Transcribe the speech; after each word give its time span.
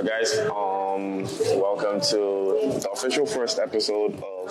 Alright, 0.00 0.22
guys. 0.22 0.38
Um, 0.38 1.24
welcome 1.60 2.00
to 2.00 2.78
the 2.80 2.88
official 2.90 3.26
first 3.26 3.58
episode 3.58 4.14
of 4.14 4.46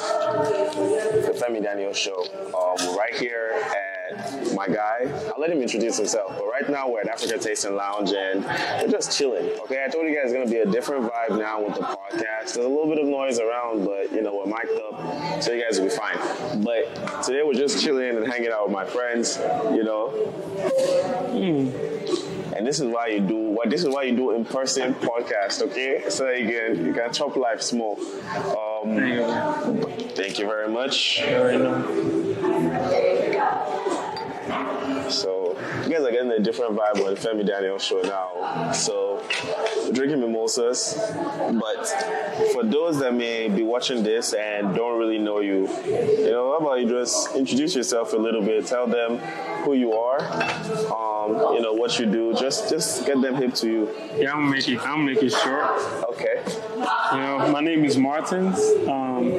the 1.25 1.33
Femi 1.43 1.63
Daniel 1.63 1.91
Show. 1.91 2.23
Um, 2.53 2.95
right 2.95 3.15
here 3.15 3.53
at 3.55 4.53
my 4.53 4.67
guy. 4.67 5.11
I'll 5.33 5.41
let 5.41 5.49
him 5.49 5.59
introduce 5.59 5.97
himself. 5.97 6.35
But 6.37 6.45
right 6.45 6.69
now 6.69 6.87
we're 6.87 7.01
at 7.01 7.07
Afrika 7.07 7.41
Taste 7.41 7.65
and 7.65 7.75
Lounge 7.75 8.11
and 8.11 8.45
we're 8.45 8.91
just 8.91 9.17
chilling. 9.17 9.45
Okay, 9.61 9.83
I 9.83 9.87
told 9.87 10.05
you 10.07 10.13
guys 10.15 10.25
it's 10.25 10.33
gonna 10.33 10.45
be 10.45 10.57
a 10.57 10.71
different 10.71 11.11
vibe 11.11 11.39
now 11.39 11.63
with 11.63 11.73
the 11.73 11.81
podcast. 11.81 12.53
There's 12.53 12.57
a 12.57 12.69
little 12.69 12.85
bit 12.87 12.99
of 12.99 13.07
noise 13.07 13.39
around, 13.39 13.85
but 13.85 14.11
you 14.11 14.21
know 14.21 14.35
we're 14.35 14.45
mic'd 14.45 14.79
up, 14.93 15.41
so 15.41 15.51
you 15.51 15.63
guys 15.63 15.79
will 15.79 15.87
be 15.87 15.95
fine. 15.95 16.61
But 16.61 17.23
today 17.23 17.41
we're 17.43 17.53
just 17.53 17.83
chilling 17.83 18.17
and 18.17 18.27
hanging 18.27 18.51
out 18.51 18.67
with 18.67 18.73
my 18.73 18.85
friends. 18.85 19.39
You 19.73 19.83
know. 19.83 20.13
And 22.59 22.67
this 22.67 22.81
is 22.81 22.87
why 22.87 23.07
you 23.07 23.21
do 23.21 23.37
what 23.37 23.69
this 23.69 23.85
is 23.85 23.87
why 23.87 24.03
you 24.03 24.17
do 24.17 24.35
in 24.35 24.43
person 24.43 24.93
podcast, 24.95 25.61
okay? 25.61 26.03
So 26.09 26.25
that 26.25 26.41
you 26.41 26.49
can 26.49 26.85
you 26.87 26.93
can 26.93 27.13
chop 27.13 27.37
life 27.37 27.61
small. 27.61 27.97
Um, 28.35 28.97
thank 30.09 30.39
you 30.39 30.45
very 30.45 30.67
much. 30.67 31.21
So 35.09 35.57
you 35.83 35.89
guys 35.89 36.01
are 36.01 36.11
getting 36.11 36.31
a 36.31 36.39
different 36.39 36.77
vibe 36.77 37.05
on 37.05 37.13
the 37.13 37.19
Femi 37.19 37.45
Daniel 37.45 37.79
show 37.79 38.01
now. 38.01 38.71
So 38.71 39.23
drinking 39.93 40.21
mimosas, 40.21 40.93
but 41.13 41.85
for 42.53 42.63
those 42.63 42.99
that 42.99 43.13
may 43.13 43.49
be 43.49 43.63
watching 43.63 44.03
this 44.03 44.33
and 44.33 44.75
don't 44.75 44.99
really 44.99 45.17
know 45.17 45.39
you, 45.39 45.67
you 45.87 46.31
know, 46.31 46.51
how 46.51 46.65
about 46.65 46.79
you 46.81 46.87
just 46.87 47.35
introduce 47.35 47.75
yourself 47.75 48.13
a 48.13 48.17
little 48.17 48.41
bit, 48.41 48.65
tell 48.65 48.87
them 48.87 49.17
who 49.63 49.73
you 49.73 49.93
are, 49.93 50.21
um, 50.91 51.55
you 51.55 51.61
know, 51.61 51.73
what 51.73 51.99
you 51.99 52.05
do, 52.05 52.33
just 52.35 52.69
just 52.69 53.05
get 53.05 53.21
them 53.21 53.35
hip 53.35 53.53
to 53.55 53.67
you. 53.67 53.89
Yeah, 54.17 54.33
I'm 54.33 54.51
gonna. 54.51 54.81
I'm 54.83 55.09
it 55.09 55.31
short. 55.31 55.69
Okay. 56.09 56.43
You 57.11 57.19
know, 57.19 57.49
my 57.51 57.61
name 57.61 57.83
is 57.83 57.97
Martins 57.97 58.59
um, 58.87 59.31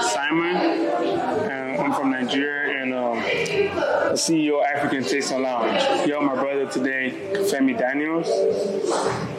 Simon. 0.00 0.56
And 0.56 1.61
I'm 1.78 1.92
from 1.94 2.10
Nigeria 2.10 2.82
and 2.82 2.92
um, 2.94 3.16
the 3.20 4.14
CEO 4.14 4.58
of 4.60 4.64
African 4.74 5.02
Taste 5.04 5.32
and 5.32 5.42
Lounge. 5.42 6.06
Yo, 6.08 6.20
my 6.20 6.34
brother 6.34 6.66
today, 6.66 7.10
Femi 7.50 7.76
Daniels. 7.78 8.28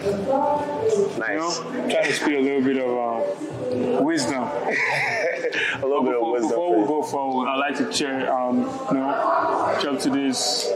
You 0.04 1.20
Nice. 1.20 1.60
know, 1.60 1.88
try 1.90 2.04
to 2.08 2.14
speak 2.14 2.36
a 2.38 2.40
little 2.42 2.62
bit 2.62 2.78
of 2.78 2.90
um, 4.00 4.04
wisdom. 4.04 4.44
a 4.44 5.82
little 5.86 6.04
bit 6.04 6.16
of 6.16 6.28
wisdom. 6.28 6.50
before 6.50 6.80
we 6.82 6.88
go 6.88 7.04
forward, 7.04 7.48
I'd 7.48 7.58
like 7.60 7.78
to 7.78 7.92
share, 7.92 8.32
um, 8.36 8.58
you 8.60 8.94
know, 8.96 9.78
jump 9.82 10.00
to 10.02 10.10
this 10.10 10.72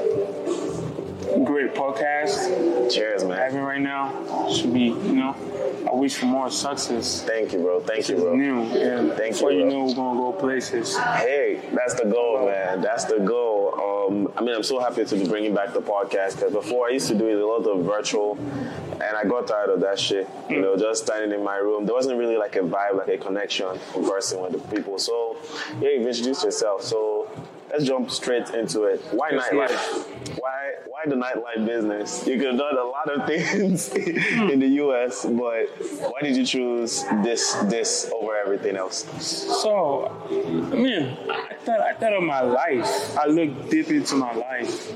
great 1.44 1.74
podcast 1.76 2.92
Cheers, 2.94 3.24
man. 3.24 3.38
having 3.38 3.62
right 3.62 3.82
now. 3.82 4.50
Should 4.54 4.74
be, 4.74 4.86
you 4.86 5.14
know, 5.14 5.36
I 5.88 5.96
wish 5.96 6.18
for 6.18 6.26
more 6.26 6.50
success. 6.52 7.24
Thank 7.24 7.54
you, 7.54 7.60
bro. 7.60 7.80
Thank 7.80 8.10
you, 8.10 8.18
bro. 8.18 8.36
new, 8.36 8.62
and 8.62 9.14
Thank 9.14 9.34
before 9.34 9.52
you, 9.52 9.60
you 9.60 9.66
know, 9.66 9.86
we're 9.86 9.96
gonna 9.96 10.20
go 10.20 10.34
places. 10.34 10.98
Hey, 10.98 11.62
that's 11.74 11.94
the 11.94 12.06
goal, 12.06 12.46
man. 12.46 12.82
That's 12.82 13.06
the 13.06 13.20
goal. 13.20 13.74
Um, 13.80 14.34
I 14.36 14.42
mean, 14.42 14.54
I'm 14.54 14.64
so 14.64 14.80
happy 14.80 15.06
to 15.06 15.16
be 15.16 15.28
bringing 15.28 15.54
back 15.54 15.74
the 15.74 15.82
podcast 15.82 16.36
because 16.36 16.52
before 16.52 16.88
I 16.88 16.92
used 16.92 17.08
to 17.08 17.16
do 17.16 17.28
it 17.28 17.42
a 17.42 17.46
lot 17.46 17.66
of 17.66 17.86
virtual, 17.86 18.38
and 18.38 19.16
I 19.16 19.24
got 19.24 19.48
tired 19.48 19.70
of 19.70 19.80
that 19.82 19.98
shit. 19.98 20.28
You 20.50 20.62
know, 20.62 20.76
just 20.76 21.06
standing 21.06 21.32
in 21.38 21.44
my 21.44 21.58
room. 21.58 21.86
There 21.86 21.96
wasn't 21.96 22.20
really 22.20 22.38
like 22.38 22.56
a 22.58 22.60
vibe, 22.60 22.98
like 22.98 23.08
a 23.08 23.18
connection 23.18 23.68
conversing 23.94 24.42
with 24.42 24.52
the 24.54 24.76
people. 24.76 25.00
So, 25.00 25.38
yeah, 25.80 25.92
you've 25.92 26.08
introduced 26.08 26.44
yourself. 26.44 26.84
So, 26.84 27.30
let's 27.70 27.86
jump 27.86 28.10
straight 28.12 28.50
into 28.52 28.84
it. 28.84 29.02
Why 29.12 29.32
nightlife? 29.32 30.40
Why 30.40 30.74
why 30.88 31.04
the 31.06 31.16
nightlife 31.16 31.66
business? 31.66 32.26
You 32.26 32.38
could 32.38 32.48
have 32.48 32.58
done 32.58 32.78
a 32.78 32.84
lot 32.84 33.10
of 33.10 33.28
things 33.28 33.92
hmm. 33.92 34.50
in 34.50 34.60
the 34.60 34.68
US, 34.84 35.26
but 35.26 35.68
why 36.12 36.22
did 36.22 36.36
you 36.36 36.46
choose 36.46 37.04
this 37.24 37.54
this 37.66 38.12
over 38.14 38.36
everything 38.36 38.76
else? 38.76 39.06
So, 39.62 40.08
I 40.30 40.76
mean, 40.76 41.18
I 41.30 41.56
thought 41.66 41.82
I 41.82 41.94
thought 41.94 42.14
of 42.14 42.24
my 42.24 42.42
life. 42.42 43.18
I 43.18 43.28
looked 43.28 43.70
deep 43.70 43.90
into 43.90 44.16
my 44.16 44.34
life. 44.34 44.94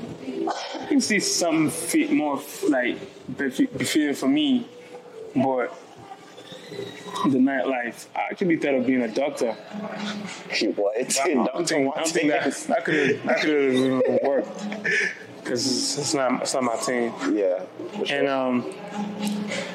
I 0.80 0.86
can 0.86 1.00
see 1.00 1.20
something 1.20 1.70
fit 1.70 2.12
more 2.12 2.40
like 2.68 2.98
befi- 3.30 3.76
befitting 3.76 4.14
for 4.14 4.28
me, 4.28 4.68
but 5.34 5.72
the 7.30 7.38
nightlife. 7.38 8.06
I 8.16 8.20
actually 8.30 8.56
thought 8.56 8.74
of 8.74 8.86
being 8.86 9.02
a 9.02 9.08
doctor. 9.08 9.52
What? 9.52 10.96
I 11.20 11.34
don't 11.34 11.44
Doctor 11.44 11.64
think, 11.64 11.96
I 11.96 12.00
don't 12.00 12.08
think 12.08 12.30
that 12.30 12.44
Martins. 12.44 12.66
could 12.84 12.94
have 12.94 13.26
that 13.26 13.40
could 13.40 13.74
have 13.74 14.02
uh, 14.02 14.18
worked 14.22 14.66
because 15.42 15.66
it's, 15.66 15.98
it's 15.98 16.14
not 16.14 16.42
it's 16.42 16.54
not 16.54 16.62
my 16.62 16.76
team. 16.76 17.12
Yeah. 17.34 17.64
sure. 18.04 18.18
And 18.18 18.28
um, 18.28 18.64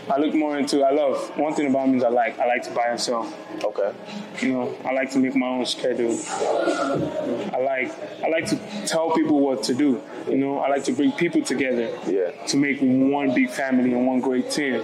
I 0.10 0.18
look 0.18 0.34
more 0.34 0.58
into. 0.58 0.82
I 0.84 0.92
love 0.92 1.38
one 1.38 1.54
thing 1.54 1.68
about 1.68 1.90
me 1.90 1.98
is 1.98 2.04
I 2.04 2.10
like 2.10 2.40
I 2.40 2.48
like 2.48 2.64
to 2.64 2.72
buy 2.72 2.88
and 2.88 3.00
sell. 3.00 3.32
okay. 3.64 3.94
You 4.42 4.54
know, 4.54 4.78
I 4.86 4.94
like 4.94 5.12
to 5.12 5.20
make 5.20 5.36
my 5.36 5.48
own 5.48 5.66
schedule. 5.66 6.16
I 6.30 7.58
like 7.60 8.24
I 8.24 8.30
like 8.30 8.46
to 8.48 8.58
tell 8.88 9.12
people 9.12 9.40
what 9.40 9.64
to 9.64 9.74
do. 9.74 10.02
You 10.28 10.38
know, 10.38 10.60
I 10.60 10.70
like 10.70 10.84
to 10.86 10.94
bring 10.94 11.12
people 11.12 11.42
together 11.42 11.90
Yeah. 12.08 12.32
to 12.48 12.58
make 12.58 12.80
one 12.80 13.34
big 13.34 13.50
family 13.50 13.94
and 13.94 14.06
one 14.08 14.22
great 14.22 14.50
team. 14.52 14.82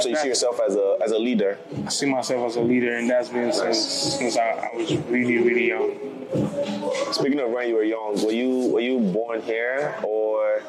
So 0.00 0.08
you 0.08 0.16
see 0.16 0.28
yourself 0.28 0.58
as 0.66 0.74
a 0.74 0.96
as 1.02 1.12
a 1.12 1.18
leader. 1.18 1.58
I 1.86 1.90
see 1.90 2.06
myself 2.06 2.44
as 2.50 2.56
a 2.56 2.60
leader, 2.60 2.96
and 2.96 3.08
that's 3.08 3.28
been 3.28 3.52
since 3.52 3.78
since 3.78 4.36
I, 4.36 4.70
I 4.72 4.76
was 4.76 4.94
really 5.08 5.38
really 5.38 5.68
young. 5.68 6.17
Speaking 7.12 7.40
of 7.40 7.50
when 7.50 7.68
you 7.68 7.74
were 7.74 7.84
young, 7.84 8.22
were 8.22 8.32
you 8.32 8.70
were 8.70 8.80
you 8.80 9.00
born 9.00 9.40
here 9.40 9.94
or 10.02 10.60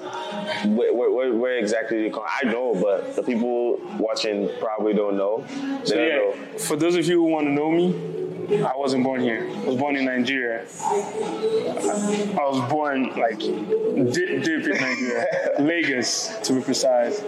where, 0.66 0.94
where, 0.94 1.34
where, 1.34 1.58
exactly 1.58 1.98
did 1.98 2.06
you 2.06 2.14
come? 2.14 2.24
I 2.26 2.46
know, 2.46 2.74
but 2.82 3.16
the 3.16 3.24
people 3.24 3.80
watching 3.98 4.50
probably 4.60 4.94
don't 4.94 5.18
know. 5.18 5.46
So 5.84 5.96
yeah, 5.96 6.18
know. 6.18 6.34
for 6.58 6.78
those 6.78 6.96
of 6.96 7.06
you 7.06 7.16
who 7.16 7.24
want 7.24 7.48
to 7.48 7.52
know 7.52 7.72
me, 7.72 8.39
I 8.52 8.76
wasn't 8.76 9.04
born 9.04 9.22
here. 9.22 9.48
I 9.48 9.66
was 9.66 9.76
born 9.76 9.96
in 9.96 10.06
Nigeria. 10.06 10.62
I 10.62 12.46
was 12.50 12.68
born 12.72 13.16
like 13.16 13.38
deep, 13.38 14.44
deep 14.44 14.66
in 14.66 14.82
Nigeria, 14.82 15.26
Lagos 15.60 16.36
to 16.44 16.54
be 16.54 16.62
precise. 16.62 17.20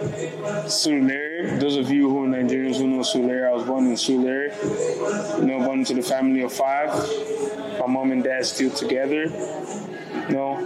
Surulere. 0.66 1.60
Those 1.60 1.76
of 1.76 1.90
you 1.90 2.10
who 2.10 2.24
are 2.24 2.26
Nigerians 2.26 2.78
who 2.78 2.88
know 2.88 3.00
Surulere, 3.00 3.48
I 3.48 3.52
was 3.52 3.64
born 3.64 3.86
in 3.86 3.92
Surulere. 3.92 5.38
You 5.38 5.46
know, 5.46 5.64
born 5.64 5.80
into 5.80 5.94
the 5.94 6.02
family 6.02 6.42
of 6.42 6.52
five. 6.52 6.90
My 7.78 7.86
mom 7.86 8.10
and 8.10 8.24
dad 8.24 8.44
still 8.44 8.70
together. 8.70 9.28
You 10.28 10.34
know, 10.36 10.64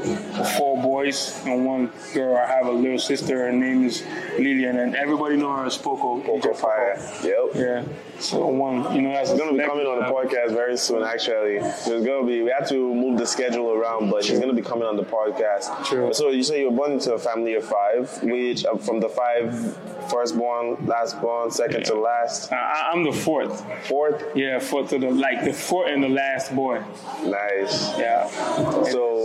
four 0.59 0.83
boys 0.83 1.41
and 1.47 1.65
one 1.65 1.93
girl. 2.13 2.37
I 2.37 2.47
have 2.47 2.67
a 2.67 2.73
little 2.73 2.99
sister. 2.99 3.39
Her 3.47 3.53
name 3.53 3.85
is 3.85 4.05
Lillian, 4.39 4.79
and 4.79 4.95
everybody 4.97 5.37
know 5.37 5.55
her 5.57 5.67
as 5.67 5.77
Poco. 5.79 6.21
Poco 6.21 6.53
Fire. 6.53 6.97
Yep. 7.23 7.55
yeah. 7.55 7.85
So 8.19 8.47
one, 8.47 8.95
you 8.97 9.03
know, 9.03 9.13
that's 9.13 9.31
She's 9.31 9.39
gonna 9.39 9.53
be 9.59 9.65
coming 9.65 9.87
on 9.87 9.99
the 9.99 10.07
podcast 10.07 10.53
very 10.53 10.77
soon. 10.79 11.03
Actually, 11.03 11.59
there's 11.59 12.05
gonna 12.05 12.27
be. 12.27 12.43
We 12.43 12.53
have 12.59 12.67
to 12.71 12.95
move 12.95 13.19
the 13.19 13.27
schedule 13.27 13.71
around, 13.73 14.11
but 14.11 14.25
she's 14.25 14.39
gonna 14.39 14.55
be 14.55 14.63
coming 14.63 14.85
on 14.85 14.97
the 14.97 15.03
podcast. 15.05 15.85
True. 15.85 16.13
So 16.15 16.31
you 16.31 16.43
say 16.43 16.61
you 16.61 16.71
were 16.71 16.77
born 16.77 16.93
into 16.93 17.13
a 17.13 17.19
family 17.19 17.55
of 17.55 17.65
five, 17.65 18.23
which 18.23 18.65
uh, 18.65 18.77
from 18.79 19.01
the 19.01 19.09
five, 19.11 20.11
firstborn, 20.11 20.77
lastborn, 20.87 21.53
second 21.53 21.85
to 21.87 21.95
last, 21.95 22.51
I, 22.53 22.91
I'm 22.93 23.05
the 23.05 23.13
fourth. 23.13 23.65
fourth. 23.87 24.25
Yeah, 24.35 24.59
fourth 24.59 24.91
to 24.91 24.99
the 24.99 25.11
like 25.11 25.45
the 25.45 25.53
fourth 25.53 25.91
and 25.91 26.03
the 26.03 26.09
last 26.09 26.55
boy. 26.55 26.83
Nice. 27.25 27.99
Yeah. 27.99 28.27
So, 28.85 29.16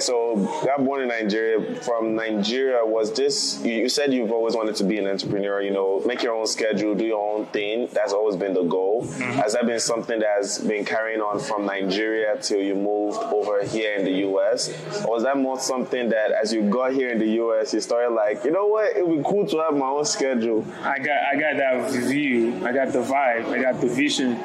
so 0.00 0.36
got 0.64 0.84
born 0.84 1.02
in 1.02 1.08
Nigeria. 1.08 1.80
From 1.82 2.14
Nigeria, 2.14 2.84
was 2.84 3.12
this? 3.12 3.60
You, 3.64 3.72
you 3.72 3.88
said 3.88 4.12
you've 4.12 4.32
always 4.32 4.54
wanted 4.54 4.76
to 4.76 4.84
be 4.84 4.98
an 4.98 5.06
entrepreneur. 5.06 5.60
You 5.60 5.70
know, 5.72 6.02
make 6.06 6.22
your 6.22 6.34
own 6.34 6.46
schedule, 6.46 6.94
do 6.94 7.04
your 7.04 7.36
own 7.36 7.46
thing. 7.46 7.88
That's 7.92 8.12
always 8.12 8.36
been 8.36 8.54
the 8.54 8.64
goal. 8.64 9.06
Has 9.12 9.54
that 9.54 9.66
been 9.66 9.80
something 9.80 10.20
that's 10.20 10.58
been 10.58 10.84
carrying 10.84 11.20
on 11.20 11.40
from 11.40 11.66
Nigeria 11.66 12.36
till 12.40 12.60
you 12.60 12.74
moved 12.74 13.18
over 13.18 13.64
here 13.64 13.96
in 13.96 14.04
the 14.04 14.12
U.S., 14.28 14.68
or 15.04 15.12
was 15.14 15.22
that 15.24 15.36
more 15.36 15.58
something 15.58 16.08
that 16.10 16.30
as 16.32 16.52
you 16.52 16.62
got 16.68 16.92
here 16.92 17.10
in 17.10 17.18
the 17.18 17.30
U.S., 17.42 17.72
you 17.74 17.80
started 17.80 18.14
like, 18.14 18.44
you 18.44 18.50
know 18.50 18.66
what, 18.66 18.96
it 18.96 19.06
would 19.06 19.18
be 19.18 19.24
cool 19.24 19.46
to 19.46 19.58
have 19.58 19.74
my 19.76 19.86
own 19.86 20.04
schedule. 20.04 20.64
I 20.82 20.98
got 20.98 21.18
I 21.32 21.36
got 21.38 21.56
that 21.56 21.90
view. 21.92 22.64
I 22.64 22.72
got 22.72 22.92
the 22.92 23.00
vibe. 23.00 23.46
I 23.46 23.60
got 23.60 23.80
the 23.80 23.86
vision 23.88 24.36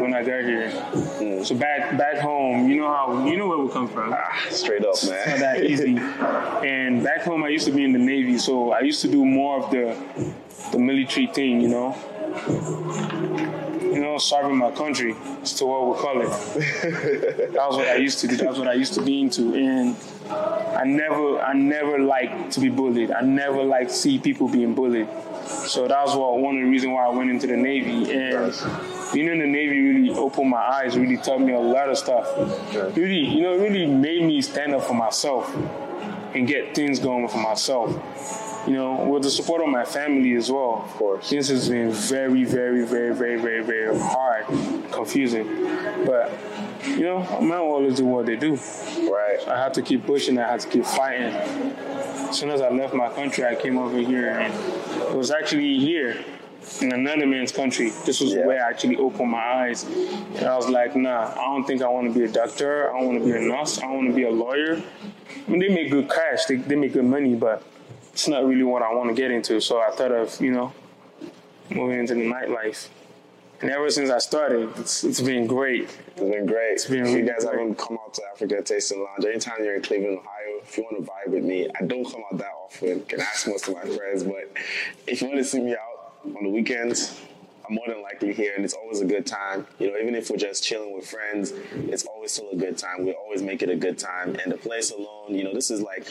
when 0.00 0.14
I 0.14 0.22
got 0.22 0.42
here. 0.44 0.70
So 1.44 1.54
back 1.54 1.96
back 1.98 2.18
home, 2.18 2.68
you 2.68 2.76
know 2.76 2.88
how 2.88 3.26
you 3.26 3.36
know 3.36 3.48
where 3.48 3.58
we 3.58 3.70
come 3.72 3.88
from. 3.88 4.12
Ah, 4.12 4.46
straight 4.50 4.81
up, 4.84 4.94
It's 4.94 5.04
not 5.06 5.26
man. 5.26 5.40
that 5.40 5.64
easy. 5.64 5.96
And 6.66 7.02
back 7.02 7.22
home, 7.22 7.42
I 7.42 7.48
used 7.48 7.66
to 7.66 7.72
be 7.72 7.84
in 7.84 7.92
the 7.92 7.98
Navy, 7.98 8.38
so 8.38 8.70
I 8.72 8.80
used 8.80 9.00
to 9.02 9.08
do 9.08 9.24
more 9.24 9.64
of 9.64 9.70
the 9.70 9.96
the 10.70 10.78
military 10.78 11.26
thing, 11.26 11.60
you 11.60 11.68
know. 11.68 11.96
You 14.02 14.08
know, 14.08 14.18
serving 14.18 14.56
my 14.56 14.72
country 14.72 15.14
is 15.44 15.52
to 15.54 15.66
what 15.66 15.86
we 15.86 15.94
call 15.94 16.22
it. 16.22 16.28
that 17.52 17.64
was 17.68 17.76
what 17.76 17.86
I 17.86 17.94
used 17.94 18.18
to 18.18 18.26
do. 18.26 18.36
That's 18.36 18.58
what 18.58 18.66
I 18.66 18.72
used 18.72 18.94
to 18.94 19.00
be 19.00 19.20
into, 19.20 19.54
and 19.54 19.96
I 20.28 20.82
never, 20.84 21.40
I 21.40 21.52
never 21.52 22.00
liked 22.00 22.50
to 22.54 22.60
be 22.60 22.68
bullied. 22.68 23.12
I 23.12 23.20
never 23.20 23.62
liked 23.62 23.90
to 23.90 23.94
see 23.94 24.18
people 24.18 24.48
being 24.48 24.74
bullied. 24.74 25.06
So 25.46 25.86
that 25.86 26.04
was 26.04 26.16
what 26.16 26.36
one 26.40 26.56
of 26.56 26.62
the 26.62 26.68
reasons 26.68 26.94
why 26.94 27.06
I 27.06 27.10
went 27.10 27.30
into 27.30 27.46
the 27.46 27.56
Navy. 27.56 28.12
And 28.12 28.52
being 29.12 29.28
in 29.28 29.38
the 29.38 29.46
Navy 29.46 29.80
really 29.80 30.10
opened 30.18 30.50
my 30.50 30.58
eyes, 30.58 30.98
really 30.98 31.16
taught 31.16 31.40
me 31.40 31.52
a 31.52 31.60
lot 31.60 31.88
of 31.88 31.96
stuff. 31.96 32.26
Really, 32.96 33.20
you 33.20 33.42
know, 33.42 33.56
really 33.56 33.86
made 33.86 34.24
me 34.24 34.42
stand 34.42 34.74
up 34.74 34.82
for 34.82 34.94
myself 34.94 35.48
and 36.34 36.48
get 36.48 36.74
things 36.74 36.98
going 36.98 37.28
for 37.28 37.38
myself. 37.38 38.51
You 38.66 38.72
know, 38.74 39.04
with 39.04 39.22
the 39.22 39.30
support 39.30 39.62
of 39.62 39.68
my 39.68 39.84
family 39.84 40.34
as 40.34 40.50
well. 40.50 40.82
Of 40.84 40.90
course. 40.92 41.30
This 41.30 41.48
has 41.48 41.68
been 41.68 41.90
very, 41.90 42.44
very, 42.44 42.84
very, 42.86 43.14
very, 43.14 43.40
very, 43.40 43.62
very 43.64 43.98
hard, 43.98 44.46
confusing. 44.92 45.46
But, 46.06 46.32
you 46.86 47.02
know, 47.02 47.40
men 47.40 47.58
always 47.58 47.96
do 47.96 48.04
what 48.04 48.26
they 48.26 48.36
do. 48.36 48.54
Right. 48.54 49.38
I 49.48 49.62
had 49.62 49.74
to 49.74 49.82
keep 49.82 50.06
pushing, 50.06 50.38
I 50.38 50.50
had 50.50 50.60
to 50.60 50.68
keep 50.68 50.84
fighting. 50.84 51.32
As 51.32 52.38
soon 52.38 52.50
as 52.50 52.60
I 52.60 52.70
left 52.70 52.94
my 52.94 53.08
country, 53.08 53.44
I 53.44 53.54
came 53.54 53.78
over 53.78 53.98
here, 53.98 54.30
and 54.30 54.54
it 55.02 55.14
was 55.14 55.30
actually 55.30 55.78
here 55.78 56.24
in 56.80 56.92
another 56.92 57.26
man's 57.26 57.50
country. 57.52 57.90
This 58.06 58.20
was 58.20 58.32
Yeah. 58.32 58.46
where 58.46 58.64
I 58.64 58.68
actually 58.68 58.96
opened 58.96 59.30
my 59.30 59.42
eyes. 59.64 59.84
And 60.36 60.44
I 60.46 60.56
was 60.56 60.68
like, 60.68 60.94
nah, 60.94 61.32
I 61.32 61.44
don't 61.46 61.64
think 61.64 61.82
I 61.82 61.88
want 61.88 62.12
to 62.12 62.18
be 62.18 62.24
a 62.24 62.28
doctor. 62.28 62.88
I 62.88 62.98
don't 62.98 63.06
want 63.08 63.18
to 63.18 63.24
be 63.24 63.32
a 63.32 63.40
nurse. 63.40 63.80
I 63.80 63.86
want 63.92 64.08
to 64.08 64.14
be 64.14 64.22
a 64.22 64.30
lawyer. 64.30 64.80
I 65.46 65.50
mean, 65.50 65.60
they 65.60 65.68
make 65.68 65.90
good 65.90 66.08
cash, 66.08 66.44
they, 66.46 66.56
they 66.56 66.76
make 66.76 66.92
good 66.92 67.04
money, 67.04 67.34
but 67.34 67.62
it's 68.12 68.28
not 68.28 68.44
really 68.44 68.62
what 68.62 68.82
I 68.82 68.92
want 68.94 69.08
to 69.10 69.14
get 69.14 69.30
into. 69.30 69.60
So 69.60 69.80
I 69.80 69.90
thought 69.90 70.12
of, 70.12 70.40
you 70.40 70.52
know, 70.52 70.72
moving 71.70 72.00
into 72.00 72.14
the 72.14 72.20
nightlife. 72.20 72.88
And 73.60 73.70
ever 73.70 73.88
since 73.90 74.10
I 74.10 74.18
started, 74.18 74.70
it's, 74.76 75.04
it's 75.04 75.20
been 75.20 75.46
great. 75.46 75.84
It's 76.08 76.20
been 76.20 76.46
great. 76.46 76.84
been 76.88 77.06
if 77.06 77.16
you 77.16 77.24
guys 77.24 77.44
great. 77.44 77.58
haven't 77.58 77.78
come 77.78 77.96
out 78.04 78.12
to 78.14 78.22
Afrika 78.34 78.64
Taste 78.64 78.90
and 78.90 79.02
Lounge, 79.02 79.24
anytime 79.24 79.62
you're 79.62 79.76
in 79.76 79.82
Cleveland, 79.82 80.18
Ohio, 80.18 80.60
if 80.62 80.76
you 80.76 80.82
want 80.82 81.04
to 81.04 81.10
vibe 81.10 81.32
with 81.32 81.44
me, 81.44 81.68
I 81.80 81.84
don't 81.84 82.04
come 82.04 82.22
out 82.30 82.38
that 82.38 82.50
often. 82.64 83.02
Can 83.02 83.20
ask 83.20 83.46
most 83.46 83.68
of 83.68 83.74
my 83.74 83.82
friends, 83.82 84.24
but 84.24 84.50
if 85.06 85.22
you 85.22 85.28
want 85.28 85.38
to 85.38 85.44
see 85.44 85.60
me 85.60 85.72
out 85.72 86.14
on 86.24 86.42
the 86.42 86.50
weekends, 86.50 87.20
I'm 87.68 87.76
more 87.76 87.86
than 87.86 88.02
likely 88.02 88.32
here, 88.32 88.52
and 88.56 88.64
it's 88.64 88.74
always 88.74 89.00
a 89.00 89.04
good 89.04 89.26
time. 89.26 89.66
You 89.78 89.92
know, 89.92 89.98
even 89.98 90.16
if 90.16 90.28
we're 90.28 90.36
just 90.36 90.64
chilling 90.64 90.92
with 90.94 91.08
friends, 91.08 91.52
it's 91.72 92.04
always 92.04 92.32
still 92.32 92.50
a 92.50 92.56
good 92.56 92.76
time. 92.76 93.04
We 93.04 93.12
always 93.12 93.42
make 93.42 93.62
it 93.62 93.70
a 93.70 93.76
good 93.76 93.98
time, 93.98 94.36
and 94.42 94.50
the 94.50 94.56
place 94.56 94.90
alone, 94.90 95.34
you 95.34 95.44
know, 95.44 95.54
this 95.54 95.70
is 95.70 95.80
like 95.80 96.04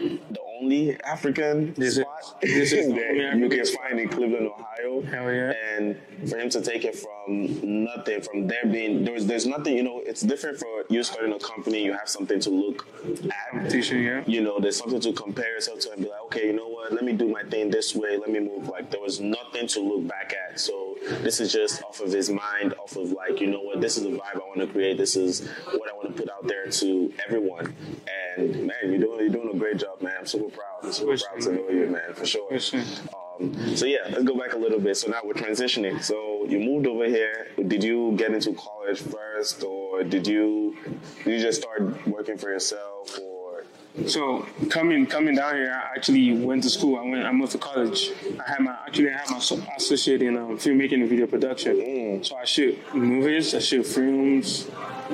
the 0.00 0.40
only 0.60 1.00
African 1.02 1.74
This 1.74 1.96
is- 1.98 2.04
spot 2.04 2.40
this 2.42 2.72
is 2.72 2.88
that 2.94 3.36
you 3.38 3.48
can 3.48 3.66
find 3.66 4.00
in 4.00 4.08
Cleveland, 4.08 4.48
Ohio. 4.48 5.00
Hell 5.02 5.32
yeah. 5.32 5.52
And 5.76 5.96
for 6.28 6.38
him 6.38 6.48
to 6.50 6.60
take 6.60 6.84
it 6.84 6.96
from 6.96 7.84
nothing, 7.84 8.20
from 8.22 8.46
there 8.46 8.66
being 8.66 9.04
there's 9.04 9.26
there's 9.26 9.46
nothing, 9.46 9.76
you 9.76 9.82
know, 9.82 10.00
it's 10.04 10.20
different 10.22 10.58
for 10.58 10.84
you 10.88 11.02
starting 11.02 11.32
a 11.32 11.38
company. 11.38 11.84
You 11.84 11.92
have 11.92 12.08
something 12.08 12.40
to 12.40 12.50
look 12.50 12.86
at. 13.04 13.72
Yeah. 13.92 14.22
You 14.26 14.40
know, 14.42 14.58
there's 14.60 14.76
something 14.76 15.00
to 15.00 15.12
compare 15.12 15.54
yourself 15.54 15.80
to 15.80 15.92
and 15.92 16.02
be 16.02 16.08
like, 16.08 16.20
okay, 16.26 16.46
you 16.46 16.52
know 16.52 16.68
what? 16.68 16.92
Let 16.92 17.04
me 17.04 17.12
do 17.12 17.28
my 17.28 17.42
thing 17.44 17.70
this 17.70 17.94
way. 17.94 18.16
Let 18.18 18.30
me 18.30 18.40
move. 18.40 18.68
Like 18.68 18.90
there 18.90 19.00
was 19.00 19.20
nothing 19.20 19.66
to 19.68 19.80
look 19.80 20.06
back 20.08 20.34
at. 20.48 20.60
So 20.60 20.96
this 21.22 21.40
is 21.40 21.52
just 21.52 21.82
off 21.82 22.00
of 22.00 22.12
his 22.12 22.30
mind, 22.30 22.74
off 22.74 22.96
of 22.96 23.12
like, 23.12 23.40
you 23.40 23.48
know 23.48 23.60
what? 23.60 23.80
This 23.80 23.96
is 23.96 24.04
the 24.04 24.10
vibe 24.10 24.36
I 24.36 24.38
want 24.38 24.60
to 24.60 24.66
create. 24.66 24.96
This 24.98 25.16
is 25.16 25.48
what 25.64 25.90
I 25.90 25.94
want 25.94 26.14
to 26.14 26.22
put 26.22 26.30
out 26.30 26.46
there 26.46 26.66
to 26.70 27.12
everyone. 27.24 27.66
And 27.66 28.25
man, 28.38 28.70
you're 28.84 28.98
doing 28.98 29.20
you're 29.20 29.28
doing 29.28 29.50
a 29.54 29.58
great 29.58 29.78
job, 29.78 30.00
man. 30.02 30.14
I'm 30.20 30.26
super 30.26 30.50
proud. 30.50 30.78
I'm 30.82 30.92
super 30.92 31.16
proud 31.16 31.40
to 31.42 31.52
know 31.52 31.68
you, 31.70 31.86
man, 31.86 32.14
for 32.14 32.26
sure. 32.26 32.48
Um, 32.52 33.76
so 33.76 33.86
yeah, 33.86 34.06
let's 34.10 34.24
go 34.24 34.36
back 34.38 34.54
a 34.54 34.58
little 34.58 34.80
bit. 34.80 34.96
So 34.96 35.10
now 35.10 35.20
we're 35.24 35.34
transitioning. 35.34 36.02
So 36.02 36.44
you 36.46 36.58
moved 36.58 36.86
over 36.86 37.06
here. 37.06 37.48
Did 37.66 37.82
you 37.84 38.14
get 38.16 38.32
into 38.32 38.52
college 38.54 39.00
first, 39.00 39.62
or 39.62 40.02
did 40.02 40.26
you 40.26 40.76
did 41.24 41.34
you 41.34 41.40
just 41.40 41.60
start 41.60 42.06
working 42.06 42.38
for 42.38 42.50
yourself, 42.50 43.18
or 43.18 43.64
So 44.06 44.46
coming 44.68 45.06
coming 45.06 45.34
down 45.34 45.54
here, 45.54 45.72
I 45.72 45.96
actually 45.96 46.32
went 46.32 46.62
to 46.64 46.70
school. 46.70 46.96
I 46.98 47.02
went 47.02 47.24
I 47.24 47.32
moved 47.32 47.52
to 47.52 47.58
college. 47.58 48.10
I 48.38 48.50
had 48.50 48.60
my 48.60 48.76
actually 48.86 49.10
I 49.10 49.18
had 49.18 49.30
my 49.30 49.38
associate 49.76 50.22
in 50.22 50.36
um, 50.36 50.58
filmmaking 50.58 51.00
and 51.00 51.08
video 51.08 51.26
production. 51.26 52.22
So 52.22 52.36
I 52.36 52.44
shoot 52.44 52.78
movies, 52.94 53.54
I 53.54 53.58
shoot 53.58 53.86
films, 53.86 54.68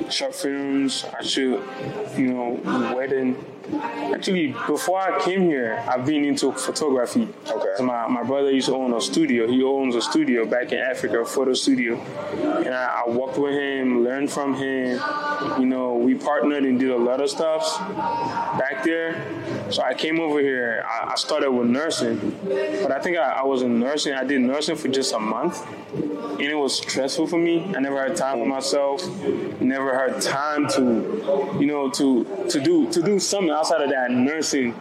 short 0.09 0.35
films. 0.35 1.05
I 1.17 1.23
shoot 1.23 1.61
you 2.17 2.27
know 2.33 2.93
wedding. 2.95 3.43
Actually, 4.13 4.47
before 4.67 4.99
I 4.99 5.23
came 5.23 5.43
here, 5.43 5.83
I've 5.87 6.05
been 6.05 6.25
into 6.25 6.51
photography. 6.51 7.29
Okay. 7.47 7.73
So 7.77 7.83
my, 7.83 8.07
my 8.07 8.23
brother 8.23 8.51
used 8.51 8.67
to 8.67 8.75
own 8.75 8.93
a 8.93 8.99
studio. 8.99 9.47
He 9.47 9.63
owns 9.63 9.95
a 9.95 10.01
studio 10.01 10.45
back 10.45 10.71
in 10.73 10.79
Africa, 10.79 11.21
a 11.21 11.25
photo 11.25 11.53
studio. 11.53 11.95
And 12.65 12.73
I, 12.73 13.03
I 13.05 13.09
worked 13.09 13.37
with 13.37 13.53
him, 13.53 14.03
learned 14.03 14.31
from 14.31 14.55
him. 14.55 14.99
You 15.57 15.65
know, 15.65 15.95
we 15.95 16.13
partnered 16.15 16.63
and 16.65 16.77
did 16.77 16.91
a 16.91 16.97
lot 16.97 17.21
of 17.21 17.29
stuff 17.29 17.79
back 18.59 18.83
there. 18.83 19.25
So 19.73 19.81
I 19.81 19.95
came 19.95 20.19
over 20.19 20.39
here. 20.39 20.85
I, 20.87 21.13
I 21.13 21.15
started 21.15 21.49
with 21.49 21.67
nursing, 21.67 22.37
but 22.43 22.91
I 22.91 22.99
think 22.99 23.17
I, 23.17 23.41
I 23.41 23.43
was 23.43 23.63
in 23.63 23.79
nursing. 23.79 24.13
I 24.13 24.23
did 24.23 24.41
nursing 24.41 24.75
for 24.75 24.87
just 24.87 25.13
a 25.13 25.19
month, 25.19 25.65
and 25.93 26.41
it 26.41 26.53
was 26.53 26.77
stressful 26.77 27.25
for 27.25 27.39
me. 27.39 27.73
I 27.75 27.79
never 27.79 27.99
had 27.99 28.15
time 28.15 28.37
for 28.37 28.45
myself. 28.45 29.03
Never 29.59 29.97
had 29.97 30.21
time 30.21 30.67
to, 30.69 31.57
you 31.59 31.65
know, 31.65 31.89
to 31.89 32.45
to 32.49 32.59
do 32.61 32.87
to 32.91 33.01
do 33.01 33.17
something 33.17 33.49
outside 33.49 33.81
of 33.81 33.89
that 33.89 34.11
nursing 34.11 34.73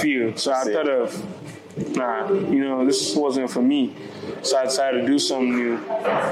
field. 0.00 0.40
So 0.40 0.52
I 0.52 0.64
thought 0.64 0.88
of, 0.88 1.96
nah, 1.96 2.28
you 2.32 2.64
know, 2.64 2.84
this 2.84 3.14
wasn't 3.14 3.48
for 3.48 3.62
me. 3.62 3.94
So 4.42 4.58
I 4.58 4.64
decided 4.64 5.02
to 5.02 5.06
do 5.06 5.20
something 5.20 5.54
new, 5.54 5.76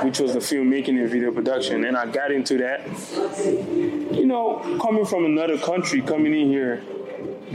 which 0.03 0.19
was 0.19 0.33
the 0.33 0.41
filmmaking 0.41 1.01
and 1.01 1.09
video 1.09 1.31
production, 1.31 1.85
and 1.85 1.97
I 1.97 2.07
got 2.07 2.33
into 2.33 2.59
that 2.59 2.81
you 3.45 4.27
know, 4.27 4.79
coming 4.83 5.07
from 5.07 5.25
another 5.27 5.59
country, 5.59 6.03
coming 6.03 6.35
in 6.35 6.49
here, 6.49 6.83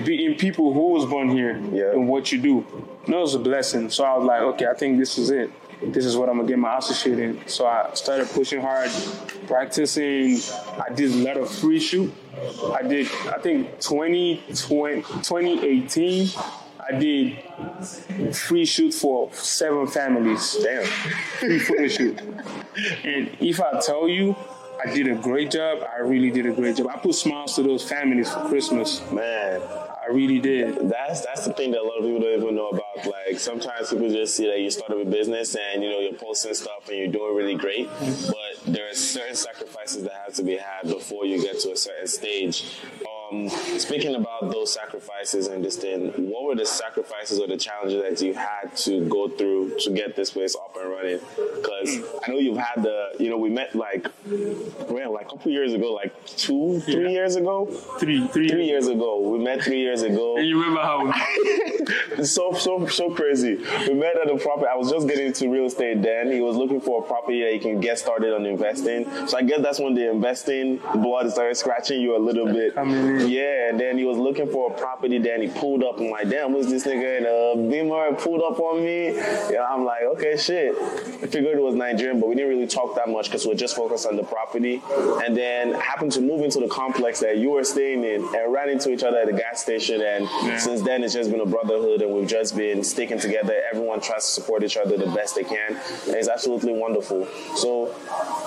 being 0.03 0.36
people 0.36 0.74
who 0.74 0.89
was 0.89 1.06
born 1.06 1.30
here 1.30 1.59
Yeah. 1.71 1.92
and 1.92 2.07
what 2.07 2.31
you 2.31 2.39
do, 2.39 2.65
know, 3.07 3.18
it 3.19 3.21
was 3.21 3.36
a 3.36 3.39
blessing. 3.39 3.89
So 3.89 4.03
I 4.03 4.18
was 4.18 4.25
like, 4.25 4.42
okay, 4.42 4.68
I 4.68 4.74
think 4.74 4.97
this 5.00 5.18
is 5.18 5.30
it. 5.30 5.50
This 5.94 6.06
is 6.06 6.15
what 6.18 6.30
I'm 6.30 6.38
gonna 6.38 6.47
get 6.47 6.57
my 6.57 6.77
associate 6.77 7.19
in. 7.19 7.42
So 7.47 7.65
I 7.68 7.89
started 7.94 8.27
pushing 8.30 8.62
hard, 8.62 8.89
practicing. 9.47 10.39
I 10.80 10.92
did 10.94 11.12
a 11.12 11.15
lot 11.15 11.38
of 11.38 11.50
free 11.53 11.80
shoot. 11.80 12.13
I 12.74 12.81
did, 12.81 13.07
I 13.27 13.38
think 13.39 13.80
20, 13.80 14.44
20 14.56 15.01
2018, 15.01 16.30
I 16.88 16.91
did 17.00 18.36
free 18.36 18.65
shoot 18.65 18.94
for 18.94 19.31
seven 19.33 19.88
families 19.88 20.57
damn? 20.62 20.83
free 21.39 21.59
photo 21.59 21.88
shoot. 21.88 22.19
And 23.03 23.30
if 23.39 23.59
I 23.62 23.80
tell 23.80 24.07
you, 24.07 24.36
I 24.86 24.94
did 24.94 25.07
a 25.07 25.15
great 25.15 25.51
job. 25.51 25.80
I 25.95 26.01
really 26.01 26.30
did 26.31 26.45
a 26.45 26.51
great 26.51 26.75
job. 26.77 26.88
I 26.94 26.98
put 26.98 27.15
smiles 27.15 27.56
to 27.56 27.63
those 27.63 27.83
families 27.88 28.31
for 28.31 28.41
Christmas. 28.48 29.01
Man, 29.12 29.62
I 30.06 30.12
really 30.12 30.40
did. 30.40 30.90
that's 30.90 31.25
that's 31.25 31.46
the 31.46 31.54
thing 31.54 31.72
that 31.72 31.81
a 31.81 31.84
lot 31.84 31.98
of 31.98 32.04
people 32.04 32.19
don't 32.19 32.42
even 32.42 32.56
know 32.56 32.69
about. 32.69 33.06
Like 33.06 33.40
sometimes 33.40 33.90
people 33.90 34.10
just 34.10 34.36
see 34.36 34.46
that 34.48 34.60
you 34.60 34.69
started 34.69 35.07
a 35.07 35.10
business 35.10 35.56
and 35.56 35.84
you 35.84 35.90
know 35.90 36.00
you're 36.00 36.13
posting 36.13 36.54
stuff 36.54 36.88
and 36.90 36.98
you're 36.98 37.07
doing 37.07 37.36
really 37.36 37.56
great, 37.56 37.90
but 38.00 38.74
there 38.74 38.90
are 38.90 38.94
certain 38.94 39.36
sacrifices 39.36 40.04
that 40.04 40.13
have 40.25 40.34
to 40.36 40.44
be 40.44 40.57
had 40.57 40.84
before 40.84 41.25
you 41.25 41.42
get 41.42 41.60
to 41.62 41.72
a 41.72 41.78
certain 41.78 42.07
stage. 42.07 42.80
Um, 43.31 43.50
speaking 43.50 44.16
about 44.16 44.51
those 44.51 44.74
sacrifices 44.74 45.48
and 45.48 45.63
just 45.63 45.81
thing, 45.81 46.10
what 46.30 46.44
were 46.45 46.56
the 46.56 46.66
sacrifices 46.66 47.39
or 47.39 47.48
the 47.48 47.58
challenges 47.58 48.01
that 48.01 48.25
you 48.25 48.34
had 48.34 48.75
to 48.77 49.08
go 49.08 49.29
through 49.29 49.77
to 49.79 49.91
get 49.91 50.15
this 50.15 50.32
place 50.32 50.55
up 50.55 50.75
and 50.79 50.89
running? 50.91 51.20
Because 51.55 52.00
I 52.25 52.32
know 52.32 52.38
you've 52.38 52.58
had 52.58 52.84
the, 52.84 53.10
you 53.20 53.29
know, 53.29 53.38
we 53.38 53.50
met 53.50 53.75
like, 53.75 54.08
man, 54.27 55.12
like 55.12 55.25
a 55.25 55.29
couple 55.29 55.51
years 55.51 55.74
ago, 55.74 55.94
like 55.94 56.13
two, 56.25 56.79
three 56.82 57.03
Yeah. 57.03 57.10
years 57.10 57.36
ago, 57.36 57.65
Three, 58.00 58.27
three, 58.27 58.50
three 58.50 58.65
years 58.65 58.88
ago. 58.88 59.20
We 59.22 59.39
met 59.44 59.62
three 59.63 59.79
years 59.82 60.01
ago. 60.01 60.38
And 60.38 60.48
you 60.48 60.60
remember 60.60 60.82
how 60.82 61.13
It's 62.17 62.32
so 62.36 62.53
so 62.53 62.88
so 62.88 63.10
crazy. 63.12 63.55
We 63.88 63.94
met 63.94 64.17
at 64.17 64.29
a 64.29 64.38
property. 64.38 64.67
I 64.72 64.75
was 64.75 64.91
just 64.91 65.08
getting 65.08 65.27
into 65.27 65.50
real 65.50 65.65
estate 65.65 66.01
then. 66.01 66.32
He 66.32 66.41
was 66.41 66.55
looking 66.58 66.82
for 66.82 67.03
a 67.03 67.08
property 67.08 67.41
that 67.44 67.53
he 67.53 67.60
can 67.60 67.79
get 67.79 67.98
started 68.00 68.34
on 68.34 68.46
investing. 68.46 69.05
So 69.27 69.38
I 69.38 69.44
guess 69.44 69.62
that's 69.62 69.79
when 69.79 69.94
the 69.96 70.10
investing 70.10 70.77
blood 70.96 71.32
started 71.32 71.55
scratching 71.55 72.01
you 72.01 72.15
a 72.17 72.20
little 72.20 72.46
bit. 72.46 72.74
Coming 72.75 73.14
in. 73.22 73.29
Yeah, 73.29 73.69
and 73.69 73.79
then 73.79 73.98
he 73.98 74.03
was 74.05 74.17
looking 74.17 74.50
for 74.50 74.72
a 74.72 74.77
property. 74.77 75.17
Then 75.17 75.41
he 75.41 75.48
pulled 75.48 75.84
up. 75.84 76.00
I'm 76.00 76.10
like, 76.10 76.29
damn, 76.29 76.51
who's 76.51 76.67
this 76.67 76.86
nigga 76.86 77.19
in 77.19 77.25
uh, 77.25 77.62
a 77.62 77.69
Beamer 77.72 78.13
pulled 78.15 78.41
up 78.41 78.60
on 78.60 78.84
me? 78.84 79.15
Yeah, 79.15 79.65
I'm 79.69 79.84
like, 79.86 80.03
okay, 80.15 80.38
shit. 80.38 80.75
I 80.77 81.27
figured 81.27 81.57
it 81.57 81.62
was 81.62 81.75
Nigerian, 81.75 82.19
but 82.19 82.29
we 82.29 82.36
didn't 82.36 82.50
really 82.50 82.67
talk 82.67 82.95
that 82.95 83.10
much 83.10 83.25
because 83.27 83.45
we 83.45 83.51
are 83.53 83.55
just 83.57 83.75
focused 83.75 84.05
on 84.07 84.15
the 84.15 84.24
property. 84.24 84.81
And 85.25 85.36
then 85.36 85.74
happened 85.74 86.12
to 86.13 86.22
move 86.22 86.41
into 86.41 86.60
the 86.60 86.67
complex 86.67 87.19
that 87.22 87.38
you 87.38 87.51
were 87.51 87.63
staying 87.63 88.03
in 88.03 88.24
and 88.36 88.53
ran 88.53 88.69
into 88.69 88.91
each 88.91 89.03
other 89.03 89.17
at 89.19 89.27
the 89.27 89.34
gas 89.34 89.62
station. 89.62 90.01
And 90.01 90.25
Yeah. 90.45 90.57
since 90.57 90.81
then, 90.81 91.03
it's 91.03 91.13
just 91.13 91.31
been 91.31 91.41
a 91.41 91.45
brotherhood, 91.45 92.01
and 92.01 92.12
we've 92.13 92.27
just 92.27 92.55
been 92.55 92.84
sticking 92.84 93.19
together. 93.19 93.55
Everyone 93.72 94.00
tries 94.01 94.25
to 94.25 94.31
support 94.31 94.63
each 94.63 94.77
other 94.77 94.98
the 94.98 95.07
best 95.07 95.36
they 95.36 95.43
can, 95.43 95.75
and 96.07 96.15
it's 96.15 96.27
absolutely 96.29 96.74
wonderful. 96.74 97.27
So, 97.55 97.93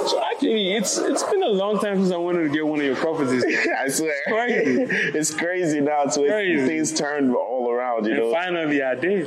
So 0.07 0.23
actually, 0.23 0.75
it's 0.77 0.97
it's 0.99 1.23
been 1.25 1.43
a 1.43 1.49
long 1.49 1.79
time 1.79 1.99
since 1.99 2.13
I 2.13 2.17
wanted 2.17 2.45
to 2.45 2.49
get 2.51 2.67
one 2.67 2.81
of 2.81 2.87
your 2.87 2.97
properties. 2.97 3.45
I 3.79 3.89
swear. 3.89 4.13
it's 5.15 5.33
crazy 5.35 5.81
now. 5.81 6.05
To 6.05 6.27
Crazy. 6.27 6.67
things 6.67 6.93
turned 6.99 7.35
all 7.35 7.71
around, 7.71 8.07
you 8.07 8.13
And 8.13 8.21
know. 8.21 8.33
finally, 8.33 8.83
I 8.83 8.95
did. 8.95 9.27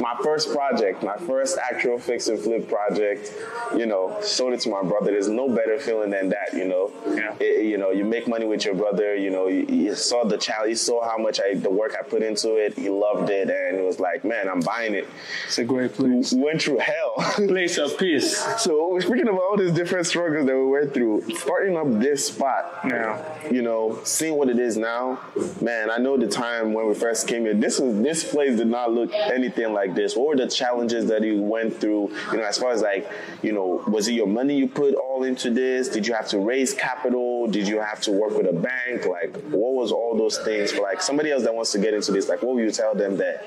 My 0.00 0.16
first 0.22 0.52
project, 0.52 1.02
my 1.02 1.16
first 1.16 1.58
actual 1.58 1.98
fix 1.98 2.28
and 2.28 2.38
flip 2.38 2.68
project, 2.68 3.32
you 3.76 3.86
know, 3.86 4.18
showed 4.26 4.52
it 4.52 4.60
to 4.60 4.70
my 4.70 4.82
brother. 4.82 5.10
There's 5.12 5.28
no 5.28 5.48
better 5.48 5.78
feeling 5.78 6.10
than 6.10 6.28
that, 6.30 6.52
you 6.52 6.66
know. 6.66 6.90
Yeah. 7.06 7.34
It- 7.40 7.64
you 7.64 7.78
know, 7.78 7.90
you 7.90 8.04
make 8.04 8.28
money 8.28 8.44
with 8.46 8.64
your 8.64 8.74
brother. 8.74 9.16
You 9.16 9.30
know, 9.30 9.48
you, 9.48 9.64
you 9.68 9.94
saw 9.94 10.24
the 10.24 10.36
challenge, 10.36 10.68
you 10.70 10.76
saw 10.76 11.02
how 11.08 11.16
much 11.16 11.40
I 11.40 11.54
the 11.54 11.70
work 11.70 11.94
I 11.98 12.02
put 12.06 12.22
into 12.22 12.56
it. 12.56 12.74
He 12.76 12.90
loved 12.90 13.30
it, 13.30 13.48
and 13.48 13.78
it 13.78 13.82
was 13.82 13.98
like, 13.98 14.22
man, 14.24 14.48
I'm 14.48 14.60
buying 14.60 14.94
it. 14.94 15.08
It's 15.46 15.58
a 15.58 15.64
great 15.64 15.94
place. 15.94 16.32
We 16.32 16.42
went 16.42 16.62
through 16.62 16.78
hell. 16.78 17.14
Place 17.48 17.78
of 17.78 17.96
peace. 17.98 18.36
So 18.62 18.98
speaking 19.00 19.28
of 19.28 19.36
all 19.36 19.56
these 19.56 19.72
different 19.72 20.06
struggles 20.06 20.46
that 20.46 20.54
we 20.56 20.66
went 20.66 20.92
through, 20.94 21.22
starting 21.36 21.76
up 21.76 21.86
this 22.00 22.28
spot 22.28 22.84
Now, 22.84 23.24
you 23.50 23.62
know, 23.62 23.98
seeing 24.04 24.36
what 24.36 24.48
it 24.48 24.58
is 24.58 24.76
now, 24.76 25.20
man, 25.60 25.90
I 25.90 25.96
know 25.98 26.16
the 26.16 26.28
time 26.28 26.72
when 26.74 26.86
we 26.86 26.94
first 26.94 27.26
came 27.26 27.42
here, 27.44 27.54
this 27.54 27.78
was 27.80 28.00
this 28.02 28.30
place 28.30 28.56
did 28.56 28.66
not 28.68 28.92
look 28.92 29.12
anything 29.44 29.72
like 29.72 29.94
this. 29.94 30.16
What 30.16 30.26
were 30.28 30.36
the 30.36 30.46
challenges 30.48 31.06
that 31.06 31.22
you 31.22 31.40
went 31.42 31.80
through, 31.80 32.10
you 32.32 32.38
know, 32.38 32.44
as 32.44 32.58
far 32.58 32.72
as 32.72 32.82
like, 32.82 33.08
you 33.42 33.52
know, 33.52 33.82
was 33.86 34.08
it 34.08 34.12
your 34.12 34.26
money 34.26 34.56
you 34.56 34.68
put 34.68 34.94
all 34.94 35.24
into 35.24 35.50
this? 35.50 35.88
Did 35.88 36.06
you 36.06 36.14
have 36.14 36.28
to 36.28 36.38
raise 36.38 36.72
capital? 36.74 37.46
Did 37.46 37.68
you 37.68 37.80
have 37.80 38.00
to 38.02 38.12
work 38.12 38.36
with 38.36 38.46
a 38.46 38.52
bank? 38.52 39.06
Like 39.06 39.34
what 39.50 39.74
was 39.74 39.92
all 39.92 40.16
those 40.16 40.38
things 40.38 40.72
for 40.72 40.82
like 40.82 41.02
somebody 41.02 41.30
else 41.30 41.42
that 41.44 41.54
wants 41.54 41.72
to 41.72 41.78
get 41.78 41.94
into 41.94 42.12
this? 42.12 42.28
Like 42.28 42.42
what 42.42 42.54
would 42.54 42.64
you 42.64 42.70
tell 42.70 42.94
them 42.94 43.16
that 43.18 43.44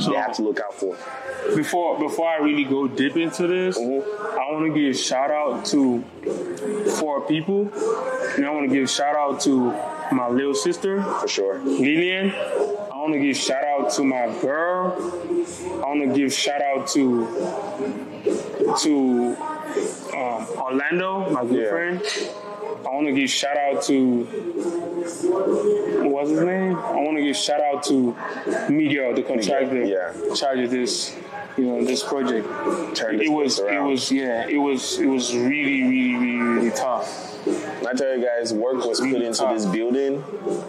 So- 0.00 0.10
they 0.10 0.16
have 0.16 0.34
to 0.36 0.42
look 0.42 0.60
out 0.60 0.74
for? 0.74 0.96
before 1.54 1.98
before 1.98 2.26
I 2.28 2.38
really 2.38 2.64
go 2.64 2.88
deep 2.88 3.16
into 3.16 3.46
this, 3.46 3.78
Mm-hmm. 3.78 4.38
I 4.38 4.52
want 4.52 4.72
to 4.72 4.80
give 4.80 4.94
a 4.94 4.96
shout 4.96 5.30
out 5.30 5.64
to 5.66 6.02
four 6.98 7.20
people. 7.26 7.68
And 8.36 8.44
I 8.46 8.50
want 8.50 8.68
to 8.68 8.74
give 8.74 8.84
a 8.84 8.88
shout 8.88 9.16
out 9.16 9.40
to 9.42 9.70
my 10.12 10.28
little 10.28 10.54
sister, 10.54 11.02
For 11.20 11.28
sure. 11.28 11.58
Lillian. 11.60 12.30
I 13.04 13.06
want 13.06 13.20
to 13.20 13.26
give 13.26 13.36
shout 13.36 13.62
out 13.64 13.90
to 13.96 14.02
my 14.02 14.34
girl. 14.40 14.94
I 14.96 15.86
want 15.86 16.00
to 16.10 16.18
give 16.18 16.32
shout 16.32 16.62
out 16.62 16.86
to 16.94 17.26
to 18.80 19.36
um, 20.16 20.46
Orlando, 20.56 21.28
my 21.28 21.44
good 21.44 21.64
Yeah. 21.64 21.68
friend. 21.68 22.02
I 22.86 22.88
want 22.94 23.06
to 23.08 23.12
give 23.12 23.28
shout 23.28 23.58
out 23.58 23.82
to 23.82 24.22
what's 26.08 26.30
his 26.30 26.40
name? 26.40 26.76
I 26.76 26.92
want 26.96 27.18
to 27.18 27.22
give 27.22 27.36
shout 27.36 27.60
out 27.60 27.82
to 27.88 28.16
Miguel, 28.70 29.12
the 29.14 29.22
contractor, 29.22 29.84
Yeah. 29.84 30.14
in 30.26 30.34
charge 30.34 30.60
of 30.60 30.70
this, 30.70 31.14
you 31.56 31.64
know, 31.64 31.84
this 31.84 32.02
project. 32.02 32.46
Turn 32.96 33.18
this 33.18 33.26
it 33.26 33.32
was, 33.32 33.58
it 33.58 33.82
was, 33.82 34.10
yeah, 34.10 34.46
it 34.48 34.58
was, 34.58 34.98
it 34.98 35.06
was 35.06 35.34
really, 35.34 35.82
really, 35.82 36.14
really, 36.14 36.40
really 36.40 36.70
tough. 36.70 37.34
I 37.46 37.92
tell 37.94 38.16
you 38.16 38.24
guys, 38.24 38.54
work 38.54 38.84
was 38.86 39.00
put 39.00 39.20
into 39.20 39.44
this 39.52 39.66
building. 39.66 40.24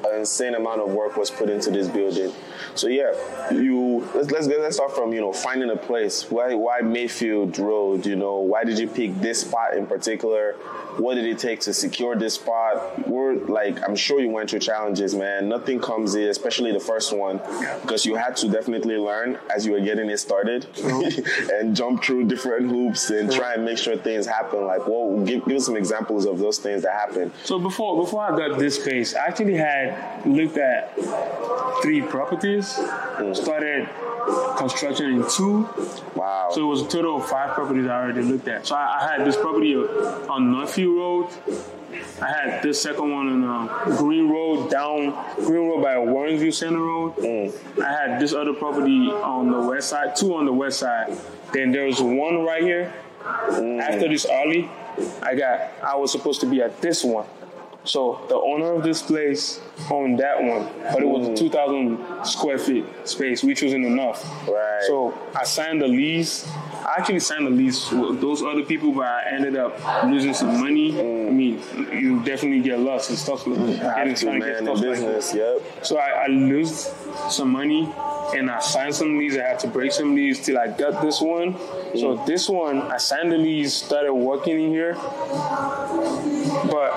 An 0.05 0.19
insane 0.19 0.55
amount 0.55 0.81
of 0.81 0.89
work 0.89 1.15
was 1.15 1.31
put 1.31 1.49
into 1.49 1.71
this 1.71 1.87
building. 1.87 2.33
So 2.75 2.87
yeah, 2.87 3.13
you 3.51 4.07
let's 4.13 4.29
let's 4.29 4.47
let's 4.47 4.75
start 4.75 4.93
from 4.93 5.13
you 5.13 5.21
know 5.21 5.31
finding 5.31 5.69
a 5.69 5.77
place. 5.77 6.29
Why 6.29 6.53
why 6.55 6.81
Mayfield 6.81 7.57
Road? 7.57 8.05
You 8.05 8.17
know 8.17 8.39
why 8.39 8.65
did 8.65 8.77
you 8.77 8.87
pick 8.87 9.15
this 9.21 9.41
spot 9.41 9.75
in 9.77 9.87
particular? 9.87 10.53
What 10.97 11.15
did 11.15 11.25
it 11.25 11.39
take 11.39 11.61
to 11.61 11.73
secure 11.73 12.15
this 12.15 12.35
spot? 12.35 13.07
We're 13.07 13.35
like 13.35 13.81
I'm 13.87 13.95
sure 13.95 14.19
you 14.19 14.29
went 14.29 14.49
through 14.49 14.59
challenges, 14.59 15.15
man. 15.15 15.47
Nothing 15.47 15.79
comes 15.79 16.15
easy, 16.17 16.27
especially 16.27 16.73
the 16.73 16.79
first 16.81 17.15
one, 17.15 17.37
because 17.81 18.05
you 18.05 18.15
had 18.15 18.35
to 18.37 18.49
definitely 18.49 18.97
learn 18.97 19.39
as 19.53 19.65
you 19.65 19.71
were 19.71 19.79
getting 19.79 20.09
it 20.09 20.17
started 20.17 20.67
and 20.77 21.75
jump 21.75 22.03
through 22.03 22.25
different 22.25 22.69
hoops 22.69 23.09
and 23.09 23.31
try 23.31 23.53
and 23.53 23.65
make 23.65 23.77
sure 23.77 23.97
things 23.97 24.25
happen. 24.25 24.65
Like, 24.65 24.87
well, 24.87 25.23
give, 25.25 25.45
give 25.45 25.57
us 25.57 25.65
some 25.65 25.77
examples 25.77 26.25
of 26.25 26.39
those 26.39 26.59
things 26.59 26.83
that 26.83 26.93
happened. 26.93 27.31
So 27.43 27.59
before 27.59 28.03
before 28.03 28.21
I 28.21 28.35
got 28.35 28.59
this 28.59 28.81
space, 28.81 29.15
I 29.15 29.27
actually 29.27 29.55
had 29.55 30.25
looked 30.25 30.57
at 30.57 30.95
three 31.81 32.01
properties. 32.01 32.77
Started 33.33 33.87
construction 34.57 35.13
in 35.13 35.29
two. 35.29 35.69
Wow. 36.15 36.49
So 36.51 36.61
it 36.61 36.65
was 36.65 36.81
a 36.81 36.87
total 36.87 37.17
of 37.17 37.29
five 37.29 37.53
properties 37.53 37.87
I 37.87 38.01
already 38.01 38.23
looked 38.23 38.47
at. 38.47 38.65
So 38.65 38.75
I, 38.75 38.99
I 39.01 39.11
had 39.11 39.25
this 39.25 39.35
property 39.37 39.75
on 39.75 40.51
Northview 40.53 40.97
Road. 40.97 41.29
I 42.21 42.27
had 42.27 42.61
this 42.61 42.81
second 42.81 43.09
one 43.09 43.43
on 43.43 43.69
uh, 43.69 43.97
Green 43.97 44.27
Road, 44.29 44.69
down 44.69 45.13
Green 45.37 45.69
Road 45.69 45.81
by 45.81 45.95
Warrensville 45.95 46.53
Center 46.53 46.79
Road. 46.81 47.13
I 47.81 47.89
had 47.89 48.19
this 48.19 48.33
other 48.33 48.53
property 48.53 49.07
on 49.07 49.49
the 49.51 49.61
west 49.61 49.89
side, 49.89 50.15
two 50.15 50.35
on 50.35 50.45
the 50.45 50.51
west 50.51 50.64
side. 50.71 51.17
Then 51.53 51.71
there 51.71 51.85
was 51.85 52.01
one 52.01 52.43
right 52.43 52.63
here. 52.63 52.93
Mm-hmm. 53.21 53.79
After 53.79 54.07
this 54.07 54.25
alley, 54.25 54.69
I 55.21 55.35
got 55.35 55.71
I 55.83 55.95
was 55.95 56.11
supposed 56.11 56.41
to 56.41 56.47
be 56.47 56.61
at 56.61 56.81
this 56.81 57.03
one. 57.03 57.25
So 57.85 58.25
the 58.29 58.35
owner 58.35 58.73
of 58.73 58.83
this 58.83 59.01
place 59.01 59.61
owned 59.91 60.19
that 60.19 60.41
one, 60.41 60.67
but 60.91 61.01
it 61.01 61.07
was 61.07 61.27
mm-hmm. 61.27 61.33
a 61.33 61.37
2,000 61.37 62.25
square 62.25 62.57
feet 62.57 62.85
space, 63.03 63.43
which 63.43 63.61
wasn't 63.61 63.85
enough. 63.85 64.23
Right. 64.47 64.83
So 64.87 65.17
I 65.35 65.43
signed 65.43 65.81
the 65.81 65.87
lease. 65.87 66.47
I 66.47 66.95
actually 66.97 67.19
signed 67.19 67.45
the 67.45 67.51
lease 67.51 67.91
with 67.91 68.21
those 68.21 68.41
other 68.41 68.63
people, 68.63 68.91
but 68.91 69.05
I 69.05 69.29
ended 69.31 69.55
up 69.55 69.79
losing 70.05 70.33
some 70.33 70.59
money. 70.59 70.99
I 70.99 71.03
mm. 71.03 71.31
mean, 71.31 71.61
you 71.91 72.23
definitely 72.23 72.61
get 72.61 72.79
lost 72.79 73.09
and 73.09 73.19
stuff 73.19 73.45
like 73.47 73.55
Mm. 73.55 73.95
Getting 73.95 74.15
to, 74.15 74.25
man, 74.25 74.39
get 74.39 74.49
in 74.57 74.63
stuff 74.65 74.77
like 74.77 74.89
business. 74.89 75.33
Yep. 75.33 75.85
so 75.85 75.97
I, 75.97 76.25
I 76.25 76.27
lose 76.27 76.91
some 77.29 77.51
money 77.51 77.85
and 78.33 78.49
I 78.49 78.59
signed 78.59 78.95
some 78.95 79.17
leases. 79.17 79.39
I 79.39 79.49
had 79.49 79.59
to 79.59 79.67
break 79.67 79.91
some 79.91 80.15
leases 80.15 80.45
till 80.45 80.57
I 80.57 80.67
got 80.67 81.01
this 81.01 81.21
one. 81.21 81.57
So 81.95 82.17
mm. 82.17 82.25
this 82.25 82.49
one, 82.49 82.81
I 82.81 82.97
signed 82.97 83.31
the 83.31 83.37
lease, 83.37 83.73
started 83.73 84.13
working 84.13 84.59
in 84.59 84.69
here. 84.69 84.95
But 86.69 86.91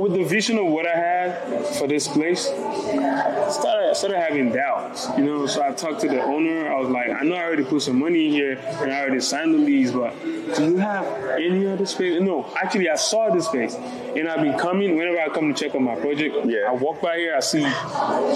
with 0.00 0.12
the 0.14 0.24
vision 0.24 0.58
of 0.58 0.66
what 0.66 0.86
I 0.86 0.96
had 0.96 1.66
for 1.78 1.86
this 1.86 2.08
place, 2.08 2.48
I 2.48 3.50
started, 3.50 3.94
started 3.96 4.18
having 4.18 4.50
doubts. 4.52 5.08
You 5.16 5.24
know, 5.24 5.46
so 5.46 5.62
I 5.62 5.72
talked 5.72 6.00
to 6.00 6.08
the 6.08 6.22
owner. 6.22 6.72
I 6.72 6.78
was 6.80 6.88
like, 6.88 7.10
I 7.10 7.22
know 7.22 7.34
I 7.36 7.42
already 7.44 7.64
put 7.64 7.82
some 7.82 7.98
money 7.98 8.26
in 8.26 8.32
here 8.32 8.58
and 8.80 8.92
I 8.92 9.00
already 9.00 9.20
signed 9.20 9.54
the 9.54 9.58
lease, 9.58 9.90
but 9.92 10.14
do 10.56 10.64
you 10.70 10.76
have 10.78 11.04
any 11.38 11.66
other 11.66 11.86
space? 11.86 12.20
No, 12.20 12.46
actually, 12.56 12.88
I 12.88 12.96
saw 12.96 13.30
this 13.32 13.46
space 13.46 13.74
and 13.74 14.28
I've 14.28 14.40
been 14.42 14.58
coming 14.58 14.96
whenever 14.96 15.20
I 15.20 15.28
come 15.28 15.52
to 15.52 15.64
check 15.64 15.74
on 15.74 15.82
my 15.84 15.94
project. 15.96 16.34
Yeah. 16.46 16.68
I 16.68 16.72
walk 16.72 17.00
by 17.00 17.16
here, 17.16 17.34
I 17.36 17.40
see 17.40 17.62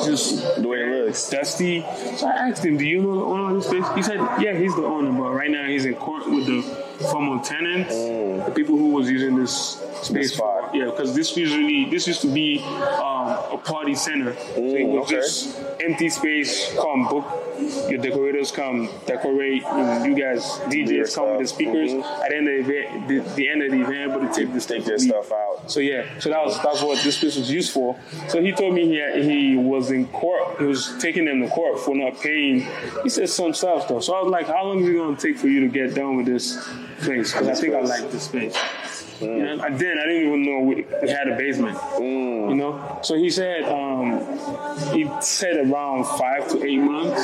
just 0.05 0.61
The 0.63 0.69
way 0.69 0.79
it 0.79 1.07
looks. 1.07 1.31
dusty. 1.31 1.81
So 2.17 2.27
I 2.27 2.49
asked 2.51 2.65
him, 2.65 2.77
"Do 2.77 2.85
you 2.85 3.01
know 3.03 3.15
the 3.17 3.25
owner 3.25 3.57
of 3.57 3.63
this 3.63 3.69
place?" 3.71 3.85
He 3.95 4.03
said, 4.03 4.19
"Yeah, 4.41 4.55
he's 4.55 4.75
the 4.77 4.85
owner, 4.85 5.11
but 5.13 5.31
right 5.33 5.51
now 5.51 5.67
he's 5.67 5.85
in 5.85 5.95
court 5.95 6.29
with 6.31 6.47
the 6.47 6.63
former 7.11 7.43
tenants, 7.43 7.95
the 7.95 8.53
people 8.55 8.77
who 8.77 8.91
was 8.91 9.11
using 9.11 9.37
this 9.37 9.83
space 10.03 10.33
Mm. 10.35 10.37
for 10.39 10.64
yeah, 10.75 10.87
because 10.87 11.15
this 11.15 11.37
usually 11.37 11.89
this 11.91 12.07
used 12.07 12.21
to 12.23 12.33
be 12.33 12.59
um, 12.63 13.29
a 13.53 13.59
party 13.63 13.95
center. 13.95 14.35
so 14.35 14.41
it 14.57 14.85
Mm, 14.85 14.89
was 14.89 15.07
okay. 15.07 15.17
just 15.21 15.61
empty 15.81 16.09
space. 16.11 16.75
Come 16.77 17.09
book. 17.09 17.25
Your 17.89 17.99
decorators 17.99 18.51
come 18.51 18.89
decorate. 19.07 19.63
And 19.65 20.05
you 20.05 20.15
guys 20.23 20.43
DJs 20.69 21.15
come 21.15 21.31
with 21.31 21.41
the 21.41 21.47
speakers. 21.47 21.93
Mhm. 21.93 22.03
At 22.25 22.29
the 22.31 22.37
end 22.37 22.49
of 22.49 22.67
the 22.67 22.73
event, 22.75 23.09
the, 23.09 23.35
the 23.37 23.49
end 23.49 23.63
of 23.63 23.71
the 23.71 23.81
event, 23.83 24.13
but 24.13 24.21
to 24.35 24.41
take 24.45 24.53
this 24.53 24.67
Take 24.67 24.87
your 24.87 24.99
stuff 24.99 25.31
out. 25.33 25.71
so 25.71 25.81
yeah, 25.81 26.05
so 26.19 26.29
that 26.31 26.45
was 26.45 26.61
that's 26.63 26.83
what 26.83 27.03
this 27.05 27.19
place 27.21 27.37
was 27.37 27.51
used 27.51 27.73
for. 27.73 27.97
So 28.29 28.43
he 28.43 28.53
told 28.53 28.75
me 28.75 28.83
he 28.89 29.23
he 29.23 29.57
was 29.57 29.91
in 29.91 30.07
court. 30.09 30.59
He 30.59 30.65
was 30.65 30.93
taking 31.01 31.25
them 31.27 31.41
to 31.43 31.49
court 31.49 31.79
for 31.81 31.95
not 31.95 32.21
paying. 32.21 32.67
He 33.05 33.09
said 33.09 33.29
some 33.29 33.55
stuff 33.55 33.89
though. 33.89 34.01
So 34.01 34.15
I 34.15 34.23
was 34.23 34.31
like, 34.33 34.47
how 34.49 34.65
long 34.65 34.83
is 34.83 34.89
it 34.89 34.95
gonna 34.97 35.17
take 35.17 35.39
for 35.39 35.49
you 35.49 35.61
to 35.61 35.69
get 35.69 35.95
done 35.95 36.17
with 36.17 36.27
this 36.27 36.57
place? 37.03 37.33
Because 37.33 37.49
I 37.49 37.55
think 37.55 37.75
I 37.75 37.79
place. 37.81 38.01
like 38.01 38.11
this 38.11 38.29
space. 39.17 39.29
You 39.29 39.57
know, 39.57 39.63
I 39.63 39.71
then 39.71 39.99
I 39.99 40.07
didn't 40.07 40.27
even 40.27 40.43
know 40.45 40.61
we, 40.61 40.85
it 40.85 41.09
had 41.09 41.29
a 41.29 41.37
basement. 41.37 41.77
Mm. 41.77 42.51
You 42.51 42.55
know, 42.57 42.99
so 43.03 43.15
he 43.17 43.31
said 43.31 43.65
um, 43.65 44.21
he 44.93 45.11
said 45.21 45.57
around 45.57 46.05
five 46.19 46.49
to 46.51 46.65
eight 46.65 46.81
months. 46.81 47.23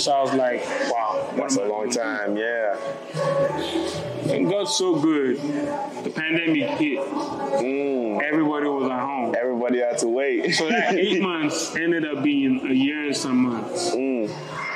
So 0.00 0.12
I 0.12 0.22
was 0.22 0.32
like, 0.34 0.64
wow, 0.90 1.30
That's 1.36 1.56
a 1.56 1.64
long 1.66 1.90
time. 1.90 2.36
Yeah. 2.38 4.10
It 4.26 4.48
got 4.48 4.64
so 4.64 4.98
good. 5.00 5.36
The 5.38 6.10
pandemic 6.10 6.70
hit. 6.78 6.98
Mm. 6.98 8.22
Everybody 8.22 8.66
was 8.66 8.90
at 8.90 9.00
home. 9.00 9.34
Everybody 9.38 9.80
had 9.80 9.98
to 9.98 10.08
wait. 10.08 10.54
So 10.54 10.68
that 10.68 10.94
eight 10.98 11.20
months 11.20 11.74
ended 11.76 12.04
up 12.06 12.22
being 12.22 12.60
a 12.68 12.72
year 12.72 13.04
and 13.06 13.16
some 13.16 13.38
months. 13.38 13.90
Mm. 13.90 14.30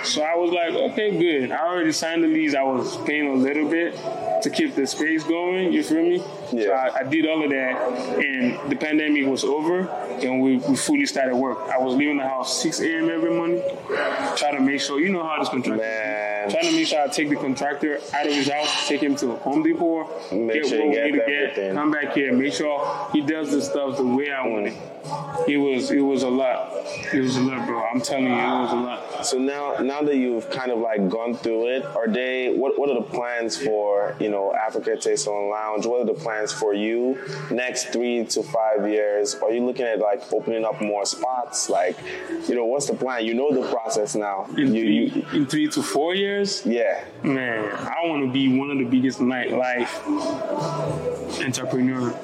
So 0.04 0.22
I 0.22 0.36
was 0.36 0.50
like, 0.52 0.72
okay, 0.92 1.10
good. 1.18 1.50
I 1.50 1.66
already 1.66 1.92
signed 1.92 2.22
the 2.22 2.28
lease. 2.28 2.54
I 2.54 2.62
was 2.62 2.96
paying 2.98 3.28
a 3.28 3.34
little 3.34 3.68
bit 3.68 3.94
to 4.42 4.50
keep 4.50 4.74
the 4.74 4.86
space 4.86 5.24
going. 5.24 5.72
You 5.72 5.82
feel 5.82 6.02
me? 6.02 6.18
So 6.50 6.56
Yeah. 6.56 6.70
I, 6.70 7.00
I 7.00 7.02
did 7.02 7.26
all 7.26 7.42
of 7.42 7.50
that, 7.50 7.76
and 8.18 8.70
the 8.70 8.76
pandemic 8.76 9.26
was 9.26 9.42
over, 9.44 9.88
and 10.22 10.40
we, 10.40 10.58
we 10.58 10.76
fully 10.76 11.06
started 11.06 11.34
work. 11.36 11.58
I 11.68 11.78
was 11.78 11.94
leaving 11.94 12.16
the 12.18 12.22
house 12.24 12.62
6 12.62 12.80
a.m. 12.80 13.10
every 13.10 13.34
morning, 13.34 13.60
try 14.36 14.52
to 14.52 14.60
make 14.60 14.80
sure 14.80 15.00
you 15.00 15.10
know 15.10 15.24
how 15.24 15.38
this 15.40 15.48
contract. 15.48 15.80
Man, 15.82 16.17
plan. 16.48 16.60
Trying 16.62 16.72
to 16.72 16.78
make 16.78 16.86
sure 16.86 17.00
I 17.02 17.08
take 17.08 17.28
the 17.28 17.36
contractor 17.36 17.98
out 18.14 18.26
of 18.26 18.32
his 18.32 18.48
house, 18.48 18.88
take 18.88 19.02
him 19.02 19.16
to 19.16 19.36
Home 19.36 19.62
Depot, 19.62 20.08
Make 20.32 20.62
get 20.62 20.68
sure 20.68 20.78
what 20.78 20.88
we 20.88 21.02
need 21.02 21.12
to 21.12 21.52
get, 21.54 21.74
come 21.74 21.90
back 21.90 22.14
here, 22.14 22.32
make 22.32 22.52
sure 22.52 23.08
he 23.12 23.20
does 23.20 23.50
the 23.52 23.62
stuff 23.62 23.96
the 23.96 24.04
way 24.06 24.30
I 24.32 24.46
want 24.46 24.68
it. 24.68 24.74
It 25.46 25.56
was 25.56 25.90
it 25.90 26.00
was 26.00 26.22
a 26.22 26.28
lot. 26.28 26.72
It 27.14 27.20
was 27.20 27.36
a 27.36 27.40
lot, 27.40 27.66
bro. 27.66 27.82
I'm 27.82 28.00
telling 28.00 28.26
you, 28.26 28.32
it 28.32 28.60
was 28.60 28.72
a 28.72 28.76
lot. 28.76 29.24
So 29.24 29.38
now, 29.38 29.76
now 29.80 30.02
that 30.02 30.16
you've 30.16 30.50
kind 30.50 30.70
of 30.70 30.78
like 30.80 31.08
gone 31.08 31.34
through 31.34 31.68
it, 31.76 31.84
are 31.84 32.08
they? 32.08 32.52
What 32.54 32.78
What 32.78 32.90
are 32.90 32.96
the 32.96 33.08
plans 33.08 33.56
for 33.56 34.14
you 34.20 34.28
know 34.28 34.54
Afrika 34.58 35.00
Taste 35.00 35.26
and 35.26 35.48
Lounge? 35.48 35.86
What 35.86 36.02
are 36.02 36.04
the 36.04 36.20
plans 36.20 36.52
for 36.52 36.74
you 36.74 37.18
next 37.50 37.86
three 37.92 38.24
to 38.26 38.42
five 38.42 38.86
years? 38.88 39.34
Are 39.36 39.50
you 39.50 39.64
looking 39.64 39.86
at 39.86 40.00
like 40.00 40.30
opening 40.32 40.64
up 40.64 40.80
more 40.82 41.06
spots? 41.06 41.70
Like, 41.70 41.96
you 42.46 42.54
know, 42.54 42.66
what's 42.66 42.86
the 42.86 42.94
plan? 42.94 43.24
You 43.24 43.34
know 43.34 43.50
the 43.54 43.66
process 43.70 44.14
now. 44.14 44.46
In 44.58 44.74
You, 44.74 44.82
three, 44.82 45.24
you 45.32 45.40
in 45.40 45.46
three 45.46 45.68
to 45.68 45.82
four 45.82 46.14
years, 46.14 46.37
yeah. 46.64 47.04
man, 47.22 47.72
I 47.72 48.06
want 48.06 48.24
to 48.24 48.32
be 48.32 48.58
one 48.58 48.70
of 48.70 48.78
the 48.78 48.84
biggest 48.84 49.18
nightlife 49.20 49.88
entrepreneur 51.44 52.14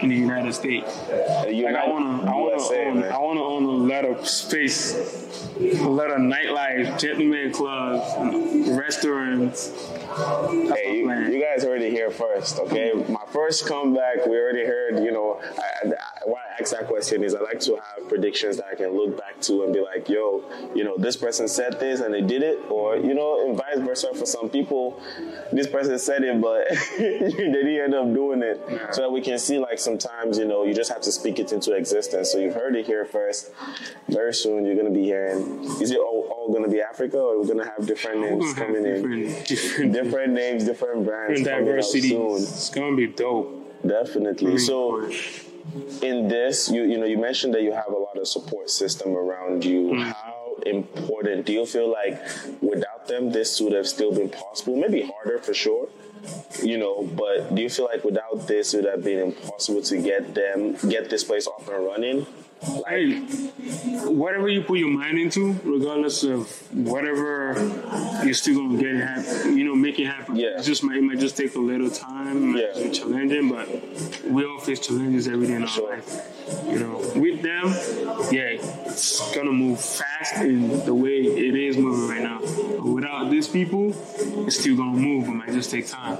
in 0.00 0.08
the 0.08 0.14
United 0.14 0.52
States. 0.52 0.86
Like 1.08 1.76
I 1.76 1.88
wanna, 1.88 2.30
I 2.30 2.34
wanna 2.34 2.62
own, 2.62 3.00
man. 3.00 3.12
I 3.12 3.18
wanna 3.18 3.42
own 3.42 3.64
a 3.64 3.68
lot 3.68 4.04
of 4.04 4.28
space, 4.28 4.94
a 5.58 5.88
lot 5.88 6.10
of 6.10 6.18
nightlife, 6.18 6.98
gentleman 6.98 7.52
clubs, 7.52 8.68
restaurants. 8.68 9.70
Hey, 10.14 10.98
you, 10.98 11.10
you 11.30 11.40
guys 11.40 11.64
heard 11.64 11.80
it 11.80 11.90
here 11.90 12.10
first, 12.10 12.58
okay? 12.58 12.92
My 13.08 13.24
first 13.32 13.66
comeback, 13.66 14.26
we 14.26 14.36
already 14.36 14.64
heard, 14.64 15.02
you 15.02 15.10
know, 15.10 15.40
I, 15.58 15.88
I, 15.88 15.92
why 16.24 16.40
I 16.40 16.60
ask 16.60 16.72
that 16.72 16.86
question 16.86 17.24
is 17.24 17.34
I 17.34 17.40
like 17.40 17.60
to 17.60 17.76
have 17.76 18.08
predictions 18.08 18.58
that 18.58 18.66
I 18.66 18.74
can 18.74 18.94
look 18.94 19.16
back 19.16 19.40
to 19.42 19.64
and 19.64 19.72
be 19.72 19.80
like, 19.80 20.08
yo, 20.08 20.44
you 20.74 20.84
know, 20.84 20.96
this 20.98 21.16
person 21.16 21.48
said 21.48 21.80
this 21.80 22.00
and 22.00 22.12
they 22.12 22.20
did 22.20 22.42
it, 22.42 22.58
or, 22.70 22.96
you 22.96 23.14
know, 23.14 23.46
and 23.46 23.56
vice 23.56 23.78
versa 23.78 24.12
for 24.14 24.26
some 24.26 24.50
people, 24.50 25.00
this 25.50 25.66
person 25.66 25.98
said 25.98 26.24
it, 26.24 26.40
but 26.40 26.68
they 26.98 27.30
didn't 27.30 27.80
end 27.80 27.94
up 27.94 28.12
doing 28.12 28.42
it. 28.42 28.60
So 28.92 29.02
that 29.02 29.10
we 29.10 29.22
can 29.22 29.38
see, 29.38 29.58
like, 29.58 29.78
sometimes, 29.78 30.36
you 30.36 30.44
know, 30.44 30.64
you 30.64 30.74
just 30.74 30.92
have 30.92 31.02
to 31.02 31.12
speak 31.12 31.38
it 31.38 31.52
into 31.52 31.72
existence. 31.72 32.30
So 32.30 32.38
you've 32.38 32.54
heard 32.54 32.76
it 32.76 32.86
here 32.86 33.06
first. 33.06 33.50
Very 34.08 34.34
soon 34.34 34.66
you're 34.66 34.74
going 34.74 34.92
to 34.92 34.92
be 34.92 35.04
hearing, 35.04 35.64
is 35.80 35.90
it 35.90 35.98
all, 35.98 36.28
all 36.30 36.52
going 36.52 36.64
to 36.64 36.70
be 36.70 36.82
Africa 36.82 37.18
or 37.18 37.34
are 37.34 37.40
we 37.40 37.46
going 37.46 37.58
to 37.58 37.64
have 37.64 37.86
different 37.86 38.20
names 38.20 38.52
coming 38.54 38.84
in? 38.84 39.02
different, 39.02 39.46
different, 39.46 39.92
different 40.02 40.32
names, 40.32 40.64
different 40.64 41.04
brands 41.04 41.40
different 41.42 41.84
soon. 41.84 42.36
It's 42.42 42.70
gonna 42.70 42.96
be 42.96 43.06
dope. 43.06 43.48
Definitely. 43.86 44.58
So 44.58 45.08
Mm. 45.62 46.02
in 46.02 46.28
this, 46.28 46.68
you 46.68 46.82
you 46.82 46.98
know, 46.98 47.06
you 47.06 47.18
mentioned 47.18 47.54
that 47.54 47.62
you 47.62 47.72
have 47.72 47.88
a 47.88 47.96
lot 48.06 48.16
of 48.18 48.26
support 48.26 48.68
system 48.68 49.16
around 49.16 49.64
you. 49.64 49.80
Mm. 49.92 50.02
How 50.02 50.56
important 50.66 51.46
do 51.46 51.52
you 51.52 51.64
feel 51.66 51.88
like 51.90 52.16
without 52.60 53.06
them 53.06 53.30
this 53.30 53.60
would 53.60 53.72
have 53.72 53.86
still 53.86 54.12
been 54.12 54.28
possible? 54.28 54.76
Maybe 54.76 55.02
harder 55.02 55.38
for 55.38 55.54
sure. 55.54 55.88
You 56.62 56.78
know, 56.78 57.02
but 57.22 57.54
do 57.54 57.62
you 57.62 57.68
feel 57.68 57.86
like 57.92 58.04
without 58.04 58.46
this 58.46 58.74
it 58.74 58.78
would 58.78 58.90
have 58.94 59.02
been 59.04 59.18
impossible 59.30 59.82
to 59.82 59.96
get 60.10 60.34
them 60.34 60.58
get 60.88 61.10
this 61.10 61.24
place 61.24 61.46
off 61.46 61.68
and 61.68 61.84
running? 61.84 62.26
Hey, 62.62 63.18
whatever 64.06 64.48
you 64.48 64.62
put 64.62 64.78
your 64.78 64.88
mind 64.90 65.18
into, 65.18 65.52
regardless 65.64 66.22
of 66.22 66.48
whatever, 66.72 67.54
you're 68.24 68.34
still 68.34 68.54
gonna 68.56 68.78
get 68.80 68.94
it 68.94 69.04
happen. 69.04 69.58
You 69.58 69.64
know, 69.64 69.74
make 69.74 69.98
it 69.98 70.06
happen. 70.06 70.36
Yeah. 70.36 70.58
It 70.58 70.62
just 70.62 70.84
might, 70.84 70.98
it 70.98 71.02
might 71.02 71.18
just 71.18 71.36
take 71.36 71.56
a 71.56 71.58
little 71.58 71.90
time. 71.90 72.56
Yeah. 72.56 72.66
be 72.76 72.90
challenging, 72.90 73.48
but 73.50 73.68
we 74.24 74.44
all 74.44 74.60
face 74.60 74.78
challenges 74.86 75.26
every 75.26 75.48
day 75.48 75.54
in 75.54 75.62
our 75.62 75.68
Sure. 75.68 75.90
life. 75.90 76.64
You 76.70 76.78
know, 76.78 76.98
with 77.16 77.42
them, 77.42 77.66
yeah, 78.30 78.58
it's 78.86 79.34
gonna 79.34 79.52
move 79.52 79.80
fast 79.80 80.36
in 80.36 80.84
the 80.84 80.94
way 80.94 81.16
it 81.18 81.56
is 81.56 81.76
moving 81.76 82.08
right 82.08 82.22
now. 82.22 82.38
But 82.40 82.86
without 82.86 83.11
people, 83.48 83.94
it's 84.46 84.58
still 84.58 84.76
gonna 84.76 84.98
move. 84.98 85.28
It 85.28 85.32
might 85.32 85.52
just 85.52 85.70
take 85.70 85.88
time. 85.88 86.18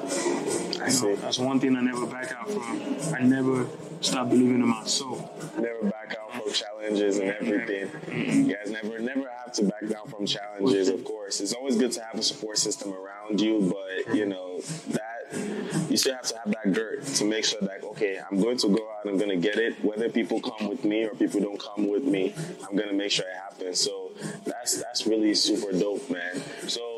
I 0.82 0.88
You 0.88 1.00
know, 1.00 1.16
that's 1.16 1.38
one 1.38 1.60
thing 1.60 1.76
I 1.76 1.80
never 1.80 2.06
back 2.06 2.32
out 2.32 2.50
from. 2.50 3.14
I 3.14 3.20
never 3.20 3.66
stop 4.00 4.28
believing 4.30 4.60
in 4.60 4.68
myself. 4.68 5.56
Never 5.56 5.84
back 5.84 6.16
out 6.20 6.32
from 6.32 6.52
challenges 6.52 7.18
and 7.18 7.30
everything. 7.30 8.46
You 8.46 8.54
guys 8.54 8.70
never 8.70 8.98
never 8.98 9.28
have 9.28 9.52
to 9.54 9.64
back 9.64 9.86
down 9.88 10.08
from 10.08 10.26
challenges, 10.26 10.88
of 10.88 11.04
course. 11.04 11.40
It's 11.40 11.52
always 11.52 11.76
good 11.76 11.92
to 11.92 12.02
have 12.02 12.18
a 12.18 12.22
support 12.22 12.58
system 12.58 12.92
around 12.92 13.40
you, 13.40 13.72
but 13.72 14.14
you 14.14 14.26
know, 14.26 14.60
that 14.90 15.90
you 15.90 15.96
still 15.96 16.14
have 16.14 16.26
to 16.26 16.38
have 16.38 16.52
that 16.52 16.72
dirt 16.72 17.04
to 17.04 17.24
make 17.24 17.44
sure 17.44 17.60
that 17.60 17.84
okay, 17.84 18.18
I'm 18.18 18.40
going 18.40 18.58
to 18.58 18.68
go 18.68 18.88
out, 18.98 19.06
I'm 19.06 19.18
gonna 19.18 19.36
get 19.36 19.56
it, 19.56 19.82
whether 19.84 20.08
people 20.08 20.40
come 20.40 20.68
with 20.68 20.84
me 20.84 21.04
or 21.04 21.14
people 21.14 21.40
don't 21.40 21.60
come 21.60 21.88
with 21.88 22.04
me, 22.04 22.34
I'm 22.68 22.76
gonna 22.76 22.92
make 22.92 23.10
sure 23.12 23.26
it 23.26 23.36
happens. 23.36 23.80
So 23.80 24.10
that's 24.44 24.82
that's 24.82 25.06
really 25.06 25.34
super 25.34 25.72
dope, 25.72 26.10
man. 26.10 26.42
So 26.66 26.91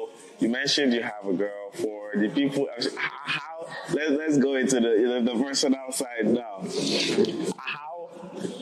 you 0.44 0.50
mentioned 0.50 0.92
you 0.92 1.02
have 1.02 1.26
a 1.26 1.32
girl 1.32 1.70
for 1.72 2.12
the 2.16 2.28
people 2.28 2.68
uh, 2.76 2.82
how 3.24 3.66
let's 3.94 4.10
let's 4.10 4.38
go 4.38 4.56
into 4.56 4.78
the 4.78 5.22
the 5.24 5.42
person 5.42 5.74
outside 5.74 6.26
now. 6.26 6.62
How 7.56 7.93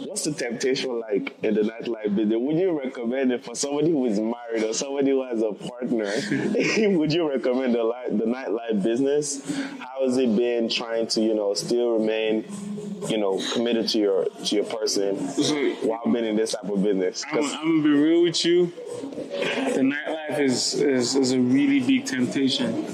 what's 0.07 0.25
the 0.25 0.33
temptation 0.33 1.01
like 1.01 1.35
in 1.43 1.55
the 1.55 1.63
nightlife 1.63 2.15
business? 2.15 2.39
Would 2.39 2.57
you 2.57 2.79
recommend 2.79 3.33
it 3.33 3.45
for 3.45 3.55
somebody 3.55 3.91
who 3.91 4.05
is 4.07 4.21
married 4.21 4.65
or 4.65 4.75
somebody 4.75 5.11
who 5.11 5.25
has 5.25 5.43
a 5.43 5.53
partner? 5.53 6.05
would 6.99 7.13
you 7.13 7.29
recommend 7.29 7.75
the 7.75 7.93
the 8.11 8.25
nightlife 8.25 8.83
business? 8.83 9.45
How 9.79 10.05
has 10.05 10.17
it 10.19 10.37
been 10.37 10.69
trying 10.69 11.07
to 11.09 11.21
you 11.21 11.35
know 11.35 11.55
still 11.55 11.99
remain 11.99 12.45
you 13.09 13.19
know 13.19 13.41
committed 13.53 13.89
to 13.91 13.99
your 13.99 14.25
to 14.45 14.57
your 14.57 14.65
person 14.65 15.29
So, 15.29 15.55
while 15.87 16.05
being 16.05 16.25
in 16.25 16.37
this 16.37 16.53
type 16.53 16.71
of 16.71 16.83
business? 16.83 17.25
I'm, 17.31 17.39
I'm 17.39 17.83
gonna 17.83 17.83
be 17.83 17.91
real 17.91 18.23
with 18.23 18.45
you. 18.45 18.67
The 18.67 19.81
nightlife 19.81 20.39
is, 20.39 20.75
is 20.75 21.17
is 21.17 21.33
a 21.33 21.41
really 21.41 21.81
big 21.81 22.07
temptation. 22.07 22.85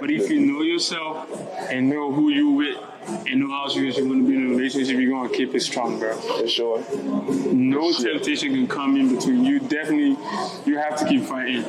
But 0.00 0.10
if 0.10 0.30
you 0.30 0.40
know 0.40 0.62
yourself 0.62 1.28
and 1.70 1.88
know 1.88 2.12
who 2.12 2.30
you 2.30 2.50
with 2.50 2.78
and 3.06 3.40
know 3.40 3.50
how 3.50 3.68
serious 3.68 3.96
you're 3.96 4.06
gonna 4.06 4.22
be 4.24 4.34
in 4.36 4.46
a 4.46 4.56
relationship, 4.56 4.96
you're 4.98 5.10
gonna 5.10 5.28
keep 5.28 5.54
it 5.54 5.60
strong, 5.60 5.98
bro. 5.98 6.14
for 6.16 6.46
sure. 6.48 6.82
No 7.52 7.92
temptation 7.92 8.54
can 8.54 8.66
come 8.66 8.96
in 8.96 9.14
between. 9.14 9.44
You 9.44 9.60
definitely 9.60 10.16
you 10.66 10.78
have 10.78 10.96
to 11.00 11.06
keep 11.08 11.24
fighting. 11.24 11.64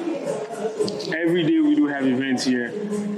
Every 1.16 1.44
day 1.44 1.60
we 1.60 1.76
do 1.76 1.88
have 1.88 2.06
events 2.06 2.44
here. 2.46 2.70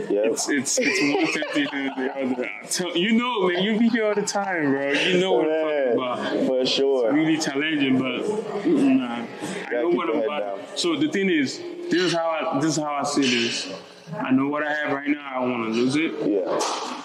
Yeah. 0.09 0.21
It's 0.31 0.49
it's 0.49 0.77
it's 0.81 0.99
one 1.15 1.33
temptation 1.33 1.91
the 1.97 2.13
other. 2.35 2.49
Tell- 2.69 2.95
You 2.97 3.13
know, 3.13 3.47
man, 3.47 3.63
you 3.63 3.77
be 3.79 3.89
here 3.89 4.05
all 4.07 4.15
the 4.15 4.21
time, 4.21 4.71
bro. 4.71 4.91
You 4.91 5.19
know 5.19 5.33
what 5.33 5.47
I'm 5.49 5.63
talking 5.65 5.93
about 5.93 6.47
for 6.47 6.65
sure. 6.65 7.13
really 7.13 7.37
challenging, 7.37 7.97
but 7.99 8.27
nah. 8.67 9.25
I 9.67 9.71
know 9.81 9.89
what 9.89 10.09
I'm 10.09 10.21
about. 10.23 10.39
down. 10.67 10.77
So 10.77 10.95
the 10.95 11.07
thing 11.09 11.29
is, 11.29 11.59
this 11.89 12.01
is 12.01 12.13
how 12.13 12.27
I 12.29 12.59
this 12.59 12.77
is 12.77 12.83
how 12.83 12.93
I 12.93 13.03
see 13.03 13.21
this. 13.47 13.73
I 14.17 14.31
know 14.31 14.47
what 14.47 14.63
I 14.63 14.73
have 14.73 14.91
right 14.93 15.07
now. 15.07 15.27
I 15.31 15.39
don't 15.39 15.51
want 15.51 15.73
to 15.73 15.79
lose 15.79 15.95
it. 15.95 16.11
Yeah. 16.29 17.01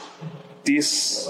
This 0.62 1.26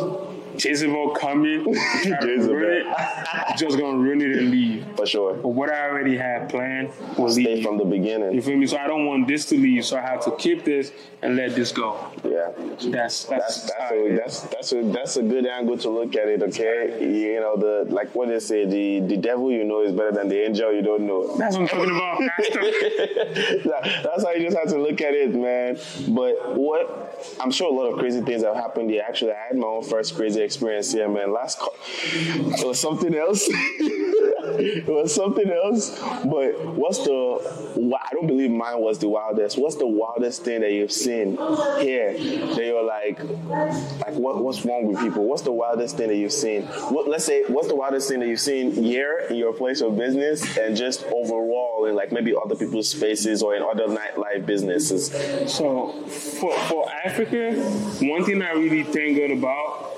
Jezebel 0.58 1.10
coming, 1.10 1.72
Jezebel. 2.04 2.54
ruin 2.54 2.86
it, 2.88 3.56
just 3.56 3.78
gonna 3.78 3.96
ruin 3.98 4.20
it 4.20 4.36
and 4.36 4.50
leave. 4.50 4.84
For 4.96 5.06
sure. 5.06 5.34
But 5.34 5.48
what 5.50 5.70
I 5.70 5.88
already 5.88 6.16
had 6.16 6.48
planned 6.48 6.90
was 7.16 7.34
Stay 7.34 7.54
leave. 7.54 7.64
from 7.64 7.78
the 7.78 7.84
beginning. 7.84 8.32
You 8.34 8.42
feel 8.42 8.56
me? 8.56 8.66
So 8.66 8.76
I 8.76 8.88
don't 8.88 9.06
want 9.06 9.28
this 9.28 9.46
to 9.46 9.54
leave. 9.56 9.84
So 9.84 9.96
I 9.96 10.00
have 10.00 10.24
to 10.24 10.32
keep 10.36 10.64
this 10.64 10.90
and 11.22 11.36
let 11.36 11.54
this 11.54 11.70
go. 11.70 11.96
Yeah. 12.24 12.50
That's 12.90 13.24
That's 13.24 13.24
that's 13.24 13.62
that's 13.70 13.92
a, 13.92 14.16
that's 14.16 14.40
that's 14.40 14.72
a 14.72 14.82
that's 14.82 15.16
a 15.16 15.22
good 15.22 15.46
angle 15.46 15.78
to 15.78 15.88
look 15.90 16.16
at 16.16 16.26
it. 16.28 16.42
Okay, 16.42 16.98
you 17.00 17.38
know 17.40 17.56
the 17.56 17.86
like 17.92 18.12
what 18.14 18.28
they 18.28 18.40
say 18.40 18.64
the 18.66 19.00
the 19.06 19.16
devil 19.16 19.52
you 19.52 19.62
know 19.64 19.82
is 19.82 19.92
better 19.92 20.12
than 20.12 20.28
the 20.28 20.44
angel 20.44 20.72
you 20.72 20.82
don't 20.82 21.06
know. 21.06 21.36
That's 21.36 21.56
what 21.56 21.62
I'm 21.62 21.68
talking 21.68 21.94
about. 21.94 22.20
That- 23.70 24.00
that's 24.02 24.24
how 24.24 24.32
you 24.32 24.44
just 24.44 24.56
have 24.56 24.68
to 24.68 24.78
look 24.80 25.00
at 25.00 25.14
it, 25.14 25.34
man. 25.34 25.78
But 26.14 26.56
what 26.56 27.09
I'm 27.40 27.50
sure 27.50 27.72
a 27.72 27.74
lot 27.74 27.92
of 27.92 27.98
crazy 27.98 28.20
things 28.20 28.42
have 28.42 28.54
happened 28.54 28.90
here. 28.90 29.02
Actually, 29.06 29.32
I 29.32 29.46
had 29.48 29.56
my 29.56 29.66
own 29.66 29.82
first 29.82 30.14
crazy 30.16 30.42
experience 30.42 30.92
here, 30.92 31.08
man. 31.08 31.32
Last 31.32 31.58
co- 31.58 31.74
it 32.12 32.66
was 32.66 32.80
something 32.80 33.14
else. 33.14 33.48
it 34.58 34.86
was 34.86 35.14
something 35.14 35.50
else. 35.50 35.98
But 36.24 36.64
what's 36.74 36.98
the? 36.98 37.96
I 38.00 38.12
don't 38.12 38.26
believe 38.26 38.50
mine 38.50 38.80
was 38.80 38.98
the 38.98 39.08
wildest. 39.08 39.58
What's 39.58 39.76
the 39.76 39.86
wildest 39.86 40.44
thing 40.44 40.60
that 40.60 40.72
you've 40.72 40.92
seen 40.92 41.36
here 41.80 42.12
that 42.12 42.64
you're 42.64 42.84
like, 42.84 43.18
like 43.20 44.14
what? 44.14 44.42
What's 44.42 44.64
wrong 44.64 44.86
with 44.86 44.98
people? 45.00 45.24
What's 45.24 45.42
the 45.42 45.52
wildest 45.52 45.96
thing 45.96 46.08
that 46.08 46.16
you've 46.16 46.32
seen? 46.32 46.62
What, 46.62 47.08
let's 47.08 47.24
say, 47.24 47.44
what's 47.44 47.68
the 47.68 47.76
wildest 47.76 48.08
thing 48.08 48.20
that 48.20 48.28
you've 48.28 48.40
seen 48.40 48.72
here 48.72 49.26
in 49.30 49.36
your 49.36 49.52
place 49.52 49.80
of 49.80 49.96
business 49.96 50.56
and 50.56 50.76
just 50.76 51.04
overall 51.04 51.86
in 51.86 51.94
like 51.94 52.12
maybe 52.12 52.34
other 52.34 52.56
people's 52.56 52.88
spaces 52.88 53.42
or 53.42 53.54
in 53.54 53.62
other 53.62 53.86
nightlife 53.86 54.46
businesses? 54.46 55.10
So 55.52 55.92
for 56.04 56.52
for 56.52 56.90
Africa, 57.04 57.54
one 58.00 58.24
thing 58.24 58.42
I 58.42 58.52
really 58.52 58.84
thank 58.84 59.18
God 59.18 59.30
about 59.30 59.89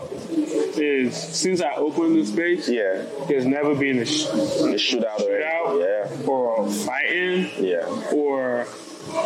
is 0.78 1.16
since 1.16 1.60
I 1.60 1.74
opened 1.74 2.16
the 2.16 2.24
space, 2.26 2.68
Yeah, 2.68 3.04
there's 3.28 3.46
never 3.46 3.74
been 3.74 3.98
a 3.98 4.04
sh- 4.06 4.26
the 4.26 4.76
shootout 4.78 5.20
or 5.20 5.40
shootout 5.40 5.80
yeah, 6.20 6.26
or 6.26 6.70
fighting 6.70 7.50
yeah. 7.64 8.12
or 8.12 8.66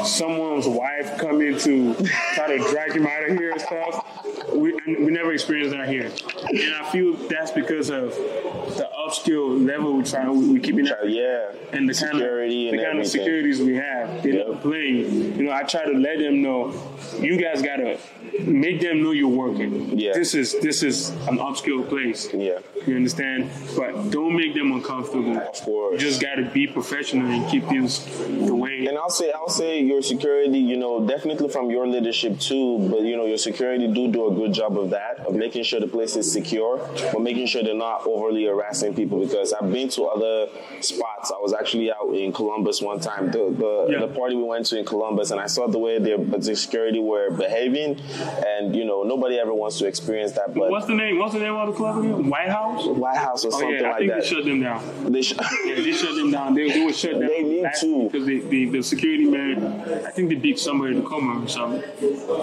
someone's 0.04 0.66
wife 0.66 1.18
coming 1.18 1.58
to 1.58 1.94
try 2.34 2.56
to 2.56 2.58
drag 2.70 2.92
him 2.92 3.06
out 3.06 3.28
of 3.28 3.36
here 3.38 3.52
and 3.52 3.60
stuff. 3.60 4.24
We, 4.54 4.72
we 4.72 5.10
never 5.10 5.32
experienced 5.32 5.72
that 5.76 5.88
here. 5.88 6.10
And 6.48 6.74
I 6.74 6.90
feel 6.90 7.14
that's 7.28 7.50
because 7.50 7.90
of 7.90 8.10
the 8.14 8.88
ups 8.88 9.16
upskill 9.18 9.64
level. 9.66 9.94
We 9.96 10.02
try 10.04 10.28
we, 10.28 10.48
we 10.48 10.60
keeping 10.60 10.86
Yeah. 10.86 11.52
and 11.72 11.88
the 11.88 11.94
kind 11.94 12.14
of 12.14 12.18
Security 12.18 12.70
the 12.70 12.82
kind 12.82 12.98
of 12.98 13.06
securities 13.06 13.60
we 13.60 13.76
have. 13.76 14.22
They 14.22 14.30
Yeah. 14.32 14.44
never 14.44 14.56
play. 14.56 14.88
You 14.88 15.42
know, 15.44 15.52
I 15.52 15.62
try 15.62 15.84
to 15.84 15.92
let 15.98 16.18
them 16.18 16.42
know. 16.42 16.74
You 17.20 17.36
guys 17.40 17.62
gotta 17.62 17.98
make 18.40 18.80
them 18.80 19.02
know 19.02 19.12
you're 19.12 19.28
working. 19.28 19.98
Yeah. 19.98 20.12
This 20.14 20.34
is 20.34 20.58
this 20.60 20.82
is 20.82 21.10
an 21.28 21.38
upskill 21.38 21.88
place. 21.88 22.32
Yeah. 22.32 22.58
You 22.86 22.96
understand? 22.96 23.50
But 23.76 24.10
don't 24.10 24.36
make 24.36 24.54
them 24.54 24.72
uncomfortable. 24.72 25.36
Of 25.38 25.54
course. 25.62 25.92
You 25.94 25.98
just 26.08 26.20
gotta 26.20 26.42
be 26.42 26.66
professional 26.66 27.26
and 27.30 27.48
keep 27.50 27.64
things 27.66 28.04
the 28.46 28.54
way. 28.54 28.86
And 28.86 28.96
I'll 28.98 29.10
say, 29.10 29.32
I'll 29.32 29.48
say 29.48 29.80
your 29.80 30.02
security, 30.02 30.58
you 30.58 30.76
know, 30.76 31.06
definitely 31.06 31.48
from 31.48 31.70
your 31.70 31.86
leadership 31.86 32.38
too, 32.38 32.88
but 32.90 33.02
you 33.02 33.16
know, 33.16 33.26
your 33.26 33.38
security 33.38 33.86
do 33.92 34.10
do 34.12 34.30
a 34.30 34.34
good 34.34 34.52
job 34.52 34.78
of 34.78 34.90
that, 34.90 35.20
of 35.26 35.34
making 35.34 35.64
sure 35.64 35.80
the 35.80 35.88
place 35.88 36.16
is 36.16 36.30
secure, 36.30 36.78
but 37.12 37.20
making 37.20 37.46
sure 37.46 37.62
they're 37.62 37.74
not 37.74 38.06
overly 38.06 38.44
harassing 38.44 38.94
people 38.94 39.18
because 39.20 39.52
I've 39.52 39.72
been 39.72 39.88
to 39.90 40.04
other 40.04 40.48
spots. 40.80 41.32
I 41.32 41.40
was 41.40 41.52
actually 41.52 41.90
out 41.90 42.14
in 42.14 42.32
Columbus 42.32 42.80
one 42.82 43.00
time, 43.00 43.30
the 43.30 43.54
the, 43.56 43.86
Yeah. 43.90 44.00
the 44.06 44.08
party 44.14 44.36
we 44.36 44.44
went 44.44 44.66
to 44.66 44.78
in 44.78 44.84
Columbus, 44.84 45.30
and 45.30 45.40
I 45.40 45.46
saw 45.46 45.66
the 45.66 45.78
way 45.78 45.98
their 45.98 46.18
the 46.18 46.54
security 46.54 46.98
were 47.00 47.30
behaving, 47.30 48.00
and 48.46 48.74
you 48.74 48.84
know, 48.84 49.02
nobody 49.02 49.38
ever 49.38 49.54
wants 49.54 49.78
to 49.78 49.86
experience 49.86 50.32
that, 50.32 50.54
but 50.54 50.70
What's 50.70 50.86
the 50.86 50.94
name? 50.94 51.18
What's 51.18 51.34
the 51.34 51.40
name 51.40 51.54
of 51.54 51.68
the 51.68 51.74
club 51.74 51.98
again? 51.98 52.28
White 52.28 52.48
House. 52.48 52.86
White 52.86 53.16
House 53.16 53.44
or 53.44 53.48
Oh 53.48 53.50
something 53.52 53.70
yeah, 53.80 53.86
I 53.86 53.90
like 53.90 53.98
think 53.98 54.10
that. 54.12 54.22
they 54.22 54.26
shut 54.28 54.44
them 54.44 54.60
down. 54.60 55.12
They 55.12 55.22
sh- 55.22 55.34
Yeah, 55.64 55.74
they 55.76 55.92
shut 55.92 56.14
them 56.14 56.30
down. 56.30 56.54
They, 56.54 56.70
they 56.70 56.84
were 56.84 56.92
shut 56.92 57.12
down. 57.12 57.28
They 57.28 57.42
need 57.42 57.66
to. 57.80 58.08
Because 58.10 58.26
the, 58.26 58.40
the, 58.40 58.64
the 58.70 58.82
security 58.82 59.24
man, 59.26 59.64
I 60.06 60.10
think 60.10 60.28
they 60.28 60.34
beat 60.36 60.58
somebody 60.58 60.96
in 60.96 61.02
the 61.02 61.08
coma 61.08 61.44
or 61.44 61.48
something. 61.48 61.82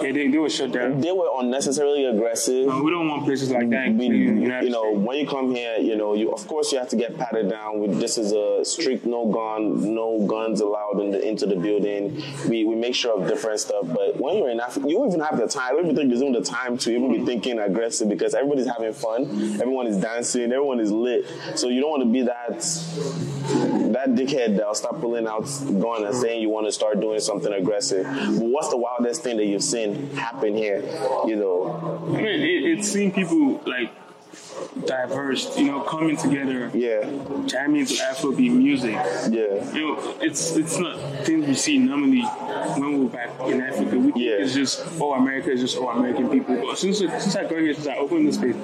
Yeah, 0.02 0.12
they, 0.12 0.28
they 0.28 0.38
were 0.38 0.50
shut 0.50 0.72
down. 0.72 1.00
they 1.00 1.12
were 1.12 1.28
unnecessarily 1.38 2.04
aggressive. 2.06 2.68
Uh, 2.68 2.80
we 2.82 2.90
don't 2.90 3.08
want 3.08 3.24
places 3.24 3.50
like 3.50 3.68
that. 3.70 3.92
we, 3.94 4.06
you 4.06 4.70
know, 4.70 4.92
when 4.92 5.18
you 5.18 5.26
come 5.26 5.50
here, 5.54 5.76
you 5.78 5.96
know, 5.96 6.14
you 6.14 6.32
of 6.32 6.46
course 6.46 6.72
you 6.72 6.78
have 6.78 6.88
to 6.90 6.96
get 6.96 7.16
patted 7.16 7.48
down. 7.50 7.78
With 7.80 7.98
this 8.00 8.18
is 8.18 8.32
a 8.32 8.64
strict 8.64 9.04
no 9.06 9.26
gun, 9.26 9.94
no 9.94 10.26
guns 10.26 10.60
allowed 10.60 11.00
in 11.00 11.10
the, 11.10 11.26
into 11.26 11.46
the 11.46 11.56
building. 11.56 12.22
We, 12.48 12.64
we 12.64 12.74
make 12.74 12.94
sure 12.94 13.20
of 13.20 13.28
different 13.28 13.60
stuff. 13.60 13.86
But 13.88 14.18
when 14.20 14.36
you're 14.38 14.50
in 14.50 14.60
Africa, 14.60 14.88
you 14.88 15.06
even 15.06 15.20
have 15.20 15.36
the 15.38 15.46
time. 15.48 15.73
I 15.74 15.78
don't 15.78 15.86
even 15.86 15.96
think 15.96 16.10
there's 16.10 16.22
even 16.22 16.34
the 16.34 16.40
time 16.40 16.78
to 16.78 16.90
even 16.94 17.10
be 17.10 17.26
thinking 17.26 17.58
aggressive 17.58 18.08
because 18.08 18.32
everybody's 18.32 18.68
having 18.68 18.92
fun. 18.92 19.22
Everyone 19.60 19.88
is 19.88 19.96
dancing. 19.96 20.52
Everyone 20.52 20.78
is 20.78 20.92
lit. 20.92 21.26
So 21.56 21.68
you 21.68 21.80
don't 21.80 21.90
want 21.90 22.02
to 22.04 22.12
be 22.12 22.22
that 22.22 22.60
that 23.92 24.10
dickhead 24.10 24.56
that'll 24.56 24.76
start 24.76 25.00
pulling 25.00 25.26
out 25.26 25.42
gun 25.80 26.04
and 26.04 26.14
saying 26.14 26.42
you 26.42 26.48
want 26.48 26.68
to 26.68 26.72
start 26.72 27.00
doing 27.00 27.18
something 27.18 27.52
aggressive. 27.52 28.04
But 28.06 28.46
what's 28.46 28.68
the 28.68 28.76
wildest 28.76 29.24
thing 29.24 29.36
that 29.38 29.46
you've 29.46 29.64
seen 29.64 30.10
happen 30.10 30.54
here? 30.56 30.80
You 31.26 31.34
know, 31.34 32.04
I 32.06 32.12
mean, 32.18 32.24
it, 32.24 32.78
it's 32.78 32.88
seen 32.92 33.10
people 33.10 33.60
like 33.66 33.90
diverse, 34.86 35.56
you 35.58 35.66
know, 35.66 35.80
coming 35.80 36.16
together, 36.16 36.70
yeah, 36.74 37.08
jamming 37.46 37.86
to 37.86 37.94
Afrobeat 37.94 38.52
music. 38.52 38.92
yeah. 39.30 39.72
You 39.74 39.80
know, 39.94 40.14
it's 40.20 40.56
it's 40.56 40.78
not 40.78 40.98
things 41.24 41.46
we 41.46 41.54
see 41.54 41.78
normally 41.78 42.22
when 42.80 43.02
we're 43.02 43.08
back 43.08 43.30
in 43.48 43.60
Africa. 43.62 43.96
We 43.98 44.12
think 44.12 44.16
Yeah. 44.24 44.32
it's 44.44 44.54
just 44.54 44.82
oh 45.00 45.14
America 45.14 45.50
is 45.50 45.60
just 45.60 45.76
oh 45.78 45.88
American 45.88 46.28
people. 46.28 46.56
But 46.56 46.78
since 46.78 46.98
since 46.98 47.36
I 47.36 47.42
got 47.42 47.58
here, 47.58 47.74
since 47.74 47.86
I 47.86 47.96
opened 47.96 48.28
this 48.28 48.36
space, 48.36 48.56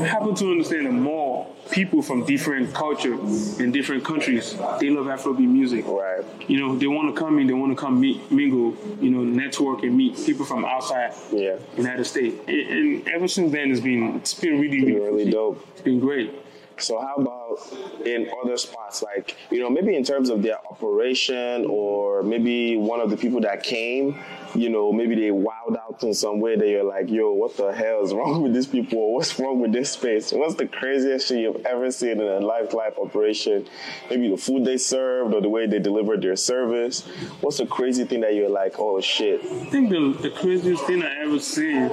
I 0.00 0.04
happen 0.06 0.34
to 0.34 0.50
understand 0.50 0.86
that 0.86 0.92
more 0.92 1.46
people 1.70 2.02
from 2.02 2.24
different 2.24 2.74
culture 2.74 3.14
and 3.14 3.72
different 3.72 4.04
countries 4.04 4.52
they 4.80 4.90
love 4.90 5.06
Afrobeat 5.06 5.48
music. 5.48 5.86
Right. 5.86 6.24
You 6.48 6.58
know, 6.60 6.76
they 6.76 6.86
want 6.86 7.14
to 7.14 7.18
come 7.18 7.38
in, 7.38 7.46
they 7.46 7.52
want 7.54 7.72
to 7.72 7.76
come 7.76 8.00
meet, 8.00 8.30
mingle, 8.30 8.74
you 9.00 9.10
know, 9.10 9.22
network 9.22 9.82
and 9.82 9.96
meet 9.96 10.16
people 10.26 10.44
from 10.44 10.64
outside 10.64 11.14
Yeah. 11.32 11.56
United 11.76 12.04
States. 12.04 12.36
And, 12.46 12.60
and 12.70 13.08
ever 13.08 13.28
since 13.28 13.52
then, 13.52 13.70
it's 13.70 13.80
been 13.80 14.16
it's 14.16 14.34
been 14.34 14.60
really 14.60 14.84
really, 14.84 15.01
Really 15.02 15.30
dope. 15.38 15.66
It's 15.72 15.82
been 15.82 16.00
great. 16.00 16.34
So 16.78 17.00
how 17.00 17.14
about 17.14 18.06
in 18.06 18.28
other 18.42 18.56
spots, 18.56 19.02
like 19.02 19.36
you 19.50 19.60
know, 19.60 19.70
maybe 19.70 19.94
in 19.94 20.04
terms 20.04 20.30
of 20.30 20.42
their 20.42 20.58
operation, 20.66 21.66
or 21.68 22.22
maybe 22.22 22.76
one 22.76 23.00
of 23.00 23.10
the 23.10 23.16
people 23.16 23.40
that 23.42 23.62
came, 23.62 24.18
you 24.54 24.68
know, 24.68 24.92
maybe 24.92 25.14
they 25.14 25.28
wowed 25.28 25.78
out 25.78 26.02
in 26.02 26.12
some 26.12 26.40
way 26.40 26.56
that 26.56 26.66
you're 26.66 26.84
like, 26.84 27.08
yo, 27.08 27.32
what 27.32 27.56
the 27.56 27.72
hell 27.72 28.02
is 28.02 28.12
wrong 28.14 28.42
with 28.42 28.54
these 28.54 28.66
people? 28.66 29.14
What's 29.14 29.38
wrong 29.38 29.60
with 29.60 29.72
this 29.72 29.92
space? 29.92 30.32
What's 30.32 30.54
the 30.54 30.66
craziest 30.66 31.28
shit 31.28 31.38
you've 31.38 31.64
ever 31.66 31.90
seen 31.90 32.20
in 32.20 32.26
a 32.26 32.40
life 32.40 32.74
life 32.74 32.98
operation? 32.98 33.68
Maybe 34.10 34.28
the 34.28 34.36
food 34.36 34.64
they 34.64 34.78
served 34.78 35.34
or 35.34 35.40
the 35.40 35.48
way 35.48 35.66
they 35.66 35.78
delivered 35.78 36.22
their 36.22 36.36
service. 36.36 37.02
What's 37.40 37.58
the 37.58 37.66
crazy 37.66 38.04
thing 38.04 38.22
that 38.22 38.34
you're 38.34 38.48
like, 38.48 38.78
oh 38.78 39.00
shit? 39.00 39.40
I 39.40 39.64
think 39.66 39.90
the, 39.90 40.16
the 40.20 40.30
craziest 40.30 40.84
thing 40.84 41.02
I 41.02 41.22
ever 41.22 41.38
seen 41.38 41.90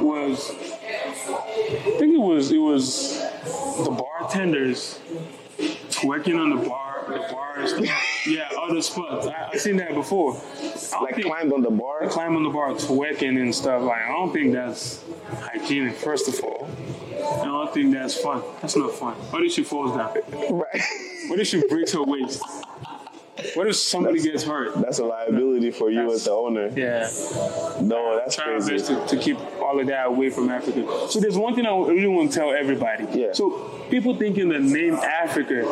was 0.00 0.52
I 1.70 1.96
think 1.98 2.14
it 2.14 2.20
was 2.20 2.50
it 2.52 2.58
was 2.58 3.18
the 3.84 3.90
bartenders 3.90 4.98
twerking 5.90 6.38
on 6.40 6.50
the 6.50 6.68
bar 6.68 7.04
the 7.08 7.18
bars 7.32 7.72
yeah 8.26 8.48
other 8.60 8.80
spots. 8.82 9.26
I, 9.26 9.50
I've 9.52 9.60
seen 9.60 9.76
that 9.78 9.94
before. 9.94 10.34
I 10.92 11.02
Like 11.02 11.14
think- 11.16 11.26
climbed 11.26 11.52
on 11.52 11.62
the 11.62 11.70
bar? 11.70 12.06
climb 12.08 12.36
on 12.36 12.42
the 12.42 12.50
bar 12.50 12.70
twerking 12.72 13.40
and 13.40 13.54
stuff. 13.54 13.82
Like 13.82 14.02
I 14.02 14.08
don't 14.08 14.32
think 14.32 14.52
that's 14.52 15.04
hygienic 15.40 15.96
first 15.96 16.28
of 16.28 16.40
all. 16.44 16.70
I 17.42 17.44
don't 17.44 17.74
think 17.74 17.92
that's 17.92 18.16
fun. 18.20 18.42
That's 18.62 18.76
not 18.76 18.92
fun. 18.92 19.14
What 19.30 19.42
if 19.42 19.52
she 19.52 19.64
falls 19.64 19.96
down? 19.96 20.14
Right. 20.50 20.82
what 21.28 21.38
if 21.40 21.46
she 21.48 21.62
breaks 21.68 21.92
her 21.92 22.02
waist 22.02 22.42
what 23.54 23.66
if 23.68 23.76
somebody 23.76 24.20
gets 24.22 24.42
hurt 24.44 24.74
That's 24.80 24.98
a 24.98 25.04
liability 25.04 25.70
for 25.70 25.90
you 25.90 26.12
as 26.12 26.24
the 26.24 26.32
owner. 26.32 26.68
yeah 26.74 27.08
No, 27.80 28.16
that's 28.18 28.36
try 28.36 28.52
our 28.52 28.60
crazy. 28.60 28.72
best 28.94 29.08
to, 29.10 29.16
to 29.16 29.22
keep 29.22 29.38
all 29.62 29.78
of 29.80 29.86
that 29.86 30.06
away 30.06 30.30
from 30.30 30.48
Africa. 30.50 31.06
So 31.08 31.20
there's 31.20 31.36
one 31.38 31.54
thing 31.54 31.66
I 31.66 31.70
really 31.76 32.06
want 32.08 32.32
to 32.32 32.38
tell 32.38 32.50
everybody. 32.52 33.06
Yeah. 33.12 33.32
So 33.32 33.50
people 33.90 34.16
thinking 34.16 34.48
the 34.48 34.58
name 34.58 34.94
Africa 34.94 35.62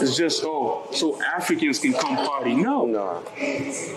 is 0.00 0.16
just 0.16 0.42
oh, 0.44 0.86
so 0.92 1.20
Africans 1.22 1.78
can 1.78 1.92
come 1.92 2.16
party. 2.16 2.54
No, 2.54 2.84
No. 2.86 3.22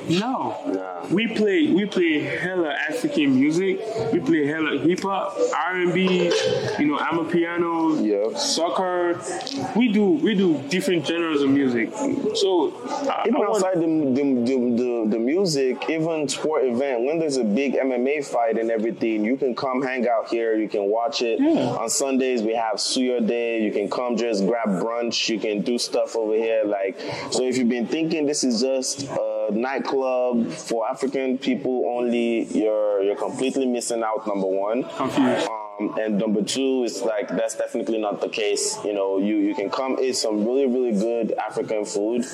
no. 0.10 1.08
We 1.12 1.28
play 1.28 1.68
we 1.72 1.86
play 1.86 2.20
hella 2.20 2.74
African 2.90 3.36
music. 3.40 3.80
We 4.12 4.20
play 4.20 4.46
hella 4.46 4.78
hip 4.80 5.02
hop, 5.02 5.38
R 5.56 5.76
and 5.82 5.94
B. 5.94 6.32
You 6.80 6.86
know, 6.88 6.98
I'm 7.00 7.20
a 7.20 7.26
piano, 7.26 7.96
Yeah. 8.02 8.36
soccer. 8.38 9.20
We 9.76 9.92
do 9.92 10.06
we 10.26 10.36
do 10.36 10.58
different 10.70 11.06
genres 11.06 11.42
of 11.42 11.50
music. 11.50 11.92
So 12.36 12.74
I, 13.10 13.24
Even 13.28 13.42
I 13.42 13.46
outside 13.48 13.76
the, 13.76 13.88
the, 14.18 14.24
the, 14.48 14.56
the, 14.82 15.08
the 15.12 15.20
music, 15.20 15.90
even 15.90 16.28
sport 16.28 16.64
event, 16.66 17.04
when 17.06 17.20
there's 17.20 17.38
a 17.38 17.44
big 17.44 17.74
MMA 17.76 18.26
fight 18.26 18.58
and 18.58 18.72
everything, 18.72 19.24
you 19.24 19.38
can 19.38 19.56
come 19.56 19.82
hang 19.82 20.08
out 20.08 20.30
here. 20.30 20.56
You 20.56 20.68
can 20.70 20.84
watch 20.90 21.22
it. 21.22 21.40
Yeah. 21.40 21.76
On 21.82 21.90
Sundays, 21.90 22.42
we 22.42 22.54
have 22.56 22.76
Suya 22.78 23.26
Day. 23.26 23.62
You 23.62 23.72
can 23.72 23.90
come 23.90 24.18
just 24.18 24.46
grab 24.46 24.68
brunch. 24.82 25.30
You 25.30 25.40
can 25.40 25.62
do 25.62 25.78
stuff 25.86 26.16
over 26.16 26.34
here. 26.34 26.64
Like, 26.66 27.00
so 27.32 27.44
if 27.44 27.58
you've 27.58 27.70
been 27.70 27.88
thinking 27.88 28.26
this 28.26 28.44
is 28.44 28.62
just 28.62 29.04
a 29.04 29.50
nightclub 29.52 30.52
for 30.52 30.90
African 30.90 31.38
people 31.38 31.86
only, 31.96 32.44
you're, 32.46 33.02
you're 33.04 33.16
completely 33.16 33.66
missing 33.66 34.04
out, 34.04 34.26
number 34.28 34.48
one. 34.48 34.84
confused. 34.84 35.48
Um, 35.48 35.65
Um, 35.80 35.96
and 36.00 36.18
number 36.18 36.42
two 36.44 36.84
is 36.84 37.02
like 37.02 37.28
that's 37.30 37.56
definitely 37.56 37.98
not 37.98 38.22
the 38.22 38.30
case. 38.30 38.78
You 38.84 38.94
know, 38.94 39.18
you 39.18 39.38
you 39.38 39.56
can 39.56 39.70
come 39.70 39.98
eat 40.00 40.16
some 40.16 40.46
really 40.46 40.66
really 40.66 40.92
good 40.92 41.34
African 41.34 41.86
food. 41.86 42.26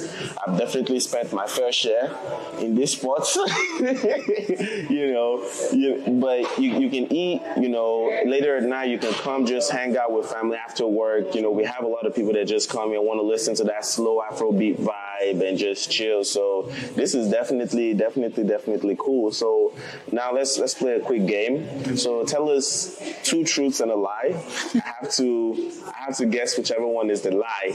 I've 0.46 0.58
definitely 0.58 1.00
spent 1.00 1.34
my 1.34 1.48
fair 1.48 1.72
share 1.72 2.16
in 2.60 2.76
this 2.76 2.94
spot. 2.94 3.28
you 3.80 5.12
know, 5.12 5.48
you, 5.72 6.04
but 6.20 6.60
you, 6.60 6.80
you 6.80 6.90
can 6.90 7.12
eat. 7.12 7.42
You 7.58 7.70
know, 7.70 8.06
later 8.26 8.58
at 8.58 8.64
night 8.64 8.90
you 8.90 8.98
can 8.98 9.14
come 9.14 9.46
just 9.46 9.72
hang 9.72 9.98
out 9.98 10.12
with 10.12 10.28
family 10.28 10.58
after 10.58 10.88
work. 10.88 11.36
You 11.36 11.42
know, 11.42 11.52
we 11.52 11.64
have 11.64 11.84
a 11.84 11.88
lot 11.88 12.06
of 12.06 12.16
people 12.16 12.34
that 12.34 12.48
just 12.48 12.70
come 12.70 12.92
and 12.94 13.06
want 13.06 13.20
to 13.20 13.24
listen 13.24 13.56
to 13.56 13.64
that 13.66 13.86
slow 13.86 14.22
Afrobeat 14.30 14.78
vibe 14.78 15.48
and 15.48 15.58
just 15.58 15.92
chill. 15.92 16.24
So 16.24 16.72
this 16.96 17.16
is 17.16 17.30
definitely 17.30 17.94
definitely 17.94 18.44
definitely 18.44 18.96
cool. 19.00 19.32
So 19.32 19.74
now 20.12 20.34
let's 20.34 20.58
let's 20.58 20.74
play 20.74 20.96
a 20.96 21.00
quick 21.00 21.26
game. 21.26 21.98
So 21.98 22.24
tell 22.26 22.50
us 22.50 23.02
two 23.32 23.46
truths 23.46 23.80
and 23.80 23.90
a 23.90 23.96
lie. 23.96 24.36
I 24.76 24.94
have 25.00 25.10
to 25.16 25.72
I 25.88 26.06
have 26.06 26.18
to 26.18 26.26
guess 26.26 26.58
whichever 26.58 26.86
one 26.86 27.10
is 27.10 27.22
the 27.22 27.32
lie. 27.32 27.74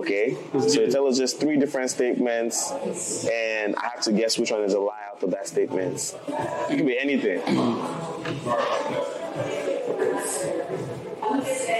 Okay. 0.00 0.36
So 0.58 0.80
you 0.80 0.90
tell 0.90 1.06
us 1.06 1.18
just 1.18 1.38
three 1.38 1.58
different 1.58 1.90
statements, 1.90 2.72
and 3.26 3.76
I 3.76 3.88
have 3.88 4.00
to 4.04 4.12
guess 4.12 4.38
which 4.38 4.50
one 4.50 4.62
is 4.62 4.72
a 4.72 4.80
lie 4.80 5.04
out 5.12 5.22
of 5.22 5.30
that 5.32 5.46
statement. 5.46 6.16
It 6.70 6.76
could 6.78 6.86
be 6.86 6.98
anything. 6.98 7.42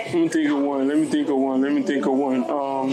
Let 0.06 0.14
me 0.14 0.28
think 0.28 0.50
of 0.50 0.58
one. 0.58 0.88
Let 0.88 0.98
me 0.98 1.06
think 1.06 1.28
of 1.30 1.36
one. 1.36 1.62
Let 1.62 1.72
me 1.72 1.82
think 1.82 2.06
of 2.06 2.12
one. 2.12 2.44
Um, 2.50 2.90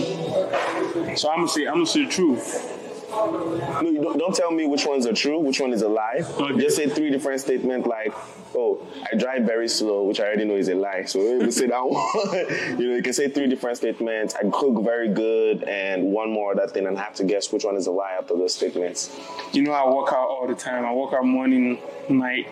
so 1.18 1.30
I'm 1.30 1.40
gonna 1.40 1.48
say 1.50 1.68
I'm 1.68 1.74
gonna 1.74 1.86
say 1.86 2.06
the 2.06 2.12
truth. 2.12 2.80
No, 3.14 3.94
don't, 4.02 4.18
don't 4.18 4.36
tell 4.36 4.52
me 4.52 4.66
which 4.66 4.86
ones 4.86 5.06
are 5.06 5.14
true, 5.14 5.40
which 5.40 5.60
one 5.60 5.72
is 5.74 5.82
a 5.82 5.88
lie. 5.88 6.22
Okay. 6.24 6.60
Just 6.60 6.76
say 6.76 6.88
three 6.88 7.10
different 7.10 7.42
statements 7.42 7.88
like, 7.88 8.14
oh, 8.56 8.86
I 9.12 9.16
drive 9.16 9.44
very 9.44 9.68
slow, 9.68 10.04
which 10.04 10.20
I 10.20 10.26
already 10.26 10.46
know 10.46 10.56
is 10.56 10.70
a 10.70 10.76
lie. 10.76 11.04
So 11.06 11.20
you 11.20 11.40
can 11.40 11.52
say 11.52 11.68
that 11.68 11.80
one. 11.86 12.80
you 12.80 12.90
know, 12.90 12.96
you 12.96 13.04
can 13.04 13.14
say 13.14 13.30
three 13.30 13.48
different 13.48 13.78
statements. 13.78 14.36
I 14.36 14.50
cook 14.50 14.84
very 14.84 15.10
good, 15.10 15.64
and 15.64 16.12
one 16.12 16.32
more 16.32 16.52
other 16.52 16.68
thing, 16.72 16.88
and 16.88 16.98
have 16.98 17.14
to 17.16 17.24
guess 17.24 17.52
which 17.52 17.64
one 17.64 17.76
is 17.76 17.88
a 17.88 17.92
lie 17.92 18.16
out 18.18 18.30
of 18.32 18.38
those 18.38 18.54
statements. 18.56 19.16
You 19.52 19.64
know 19.64 19.72
I 19.72 19.88
work 19.90 20.10
out 20.14 20.28
all 20.28 20.48
the 20.48 20.56
time. 20.56 20.86
I 20.86 20.94
work 20.94 21.14
out 21.14 21.26
morning, 21.26 21.80
night, 22.10 22.48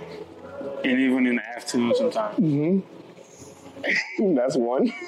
and 0.84 1.00
even 1.00 1.26
in 1.28 1.36
the 1.38 1.47
afternoon 1.56 1.93
sometimes. 1.95 2.38
Mm-hmm. 2.38 4.36
That's 4.36 4.56
one. 4.56 4.93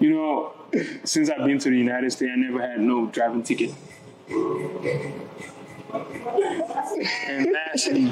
You 0.00 0.14
know, 0.14 0.52
since 1.04 1.30
I've 1.30 1.44
been 1.46 1.58
to 1.58 1.70
the 1.70 1.76
United 1.76 2.10
States, 2.12 2.32
I 2.32 2.36
never 2.36 2.60
had 2.60 2.80
no 2.80 3.06
driving 3.06 3.42
ticket. 3.42 3.74
And 7.26 7.52
lastly, 7.52 8.10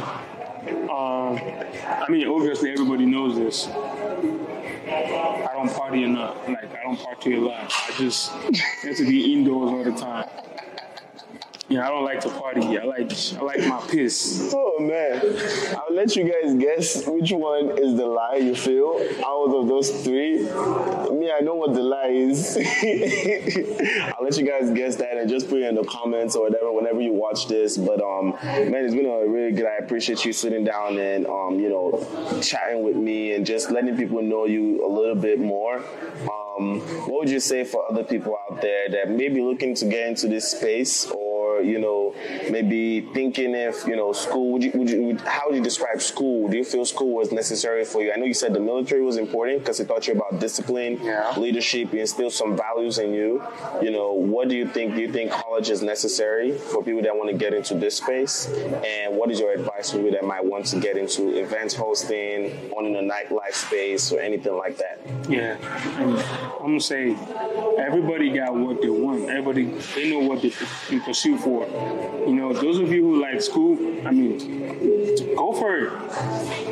um, 0.91 1.39
I 1.39 2.07
mean, 2.09 2.27
obviously 2.27 2.73
everybody 2.73 3.07
knows 3.07 3.37
this. 3.37 3.69
I 3.69 5.51
don't 5.53 5.73
party 5.73 6.03
enough. 6.05 6.37
Like 6.49 6.75
I 6.75 6.83
don't 6.83 6.99
party 6.99 7.35
a 7.35 7.41
lot. 7.41 7.73
I 7.73 7.93
just 7.99 8.31
have 8.33 8.97
to 8.97 9.07
be 9.07 9.33
indoors 9.35 9.71
all 9.71 9.85
the 9.85 9.93
time. 9.99 10.29
Yeah, 11.69 11.87
I 11.87 11.91
don't 11.91 12.05
like 12.05 12.21
to 12.21 12.31
party. 12.31 12.79
I 12.79 12.85
like 12.85 13.13
I 13.37 13.43
like 13.43 13.61
my 13.67 13.79
piss. 13.91 14.55
Oh 14.55 14.79
man, 14.81 15.21
I'll 15.77 15.95
let 15.95 16.17
you 16.17 16.25
guys 16.25 16.55
guess 16.55 17.07
which 17.07 17.31
one 17.31 17.79
is 17.79 17.95
the 17.95 18.07
lie 18.07 18.37
you 18.37 18.55
feel 18.55 18.99
out 19.23 19.55
of 19.55 19.69
those 19.69 19.91
three. 20.03 20.39
Me, 20.39 21.31
I 21.31 21.41
know 21.43 21.57
what 21.57 21.75
the 21.75 21.83
lie 21.83 22.07
is. 22.07 22.57
I'll 24.17 24.25
let 24.25 24.39
you 24.39 24.47
guys 24.47 24.71
guess 24.71 24.97
that 24.97 25.19
and 25.19 25.29
just 25.29 25.51
put 25.51 25.61
it 25.61 25.69
in 25.69 25.75
the 25.75 25.85
comments 25.85 26.37
or 26.37 26.45
whatever 26.45 26.73
whenever 26.73 27.03
you 27.03 27.13
watch 27.13 27.49
this. 27.49 27.77
But 27.77 28.01
um, 28.01 28.31
man, 28.43 28.87
it's 28.87 28.95
been 28.95 29.05
a 29.05 29.29
really 29.29 29.53
good. 29.53 29.67
I 29.67 29.77
appreciate 29.77 30.25
you 30.25 30.33
sitting 30.33 30.65
down 30.65 30.97
and 30.97 31.27
um, 31.27 31.61
you 31.61 31.69
know, 31.69 32.41
chatting 32.41 32.83
with 32.83 32.97
me 32.97 33.35
and 33.35 33.45
just 33.45 33.71
letting 33.71 33.95
people 33.95 34.23
know 34.23 34.47
you 34.47 34.83
a 34.87 34.89
little 34.89 35.17
bit 35.17 35.39
more. 35.39 35.85
Um, 36.23 36.81
what 37.07 37.21
would 37.21 37.31
you 37.31 37.41
say 37.41 37.65
for 37.65 37.85
other 37.91 38.05
people 38.05 38.39
out 38.51 38.63
there 38.63 38.89
that 38.89 39.11
may 39.11 39.29
be 39.29 39.43
looking 39.43 39.75
to 39.75 39.85
get 39.85 40.09
into 40.09 40.29
this 40.29 40.51
space 40.51 41.05
or 41.11 41.28
you 41.61 41.79
know, 41.79 42.15
maybe 42.51 43.01
thinking 43.13 43.55
if, 43.55 43.87
you 43.87 43.97
know, 43.97 44.13
school, 44.13 44.53
would 44.53 44.63
you, 44.65 44.71
would 44.75 44.91
you, 44.91 45.03
would, 45.05 45.21
how 45.23 45.43
would 45.47 45.57
you 45.57 45.63
describe 45.63 46.01
school? 46.01 46.49
Do 46.49 46.57
you 46.57 46.65
feel 46.65 46.85
school 46.85 47.13
was 47.15 47.33
necessary 47.33 47.85
for 47.85 48.03
you? 48.03 48.13
I 48.13 48.17
know 48.17 48.25
you 48.25 48.35
said 48.35 48.55
the 48.55 48.61
military 48.61 49.03
was 49.03 49.17
important 49.17 49.61
because 49.61 49.81
it 49.81 49.89
taught 49.89 50.07
you 50.07 50.15
about 50.15 50.41
discipline, 50.41 50.99
Yeah. 51.03 51.33
leadership, 51.37 51.93
it 51.95 52.01
instilled 52.01 52.33
some 52.33 52.57
values 52.57 52.99
in 52.99 53.13
you. 53.13 53.43
You 53.83 53.91
know, 53.91 54.13
what 54.13 54.49
do 54.49 54.57
you 54.57 54.67
think? 54.69 54.95
Do 54.95 55.01
you 55.01 55.13
think 55.13 55.31
college 55.31 55.71
is 55.71 55.83
necessary 55.83 56.53
for 56.57 56.83
people 56.83 57.03
that 57.03 57.15
want 57.17 57.31
to 57.31 57.37
get 57.37 57.53
into 57.55 57.75
this 57.75 57.97
space? 57.97 58.47
And 58.85 59.17
what 59.17 59.31
is 59.31 59.39
your 59.41 59.53
advice 59.53 59.91
for 59.91 59.99
people 59.99 60.13
that 60.13 60.25
might 60.25 60.45
want 60.45 60.67
to 60.67 60.81
get 60.81 60.97
into 60.97 61.39
events 61.39 61.75
hosting, 61.75 62.71
owning 62.77 62.97
a 62.97 63.01
nightlife 63.01 63.55
space, 63.55 64.13
or 64.13 64.21
anything 64.21 64.57
like 64.57 64.77
that? 64.79 65.01
Yeah, 65.29 65.57
I'm 66.61 66.67
gonna 66.67 66.81
say 66.81 67.15
everybody 67.79 68.31
got 68.31 68.55
what 68.55 68.83
they 68.83 68.91
want. 68.91 69.29
Everybody 69.29 69.65
they 69.95 70.11
know 70.11 70.21
what 70.21 70.43
they 70.43 70.53
in 70.91 71.01
pursue 71.03 71.39
for. 71.39 71.67
You 72.27 72.35
know, 72.35 72.53
those 72.53 72.79
of 72.79 72.93
you 72.93 73.03
who 73.03 73.21
like 73.21 73.41
school, 73.41 73.77
I 74.07 74.11
mean, 74.11 75.37
go 75.37 75.53
for 75.53 75.77
it. 75.77 75.91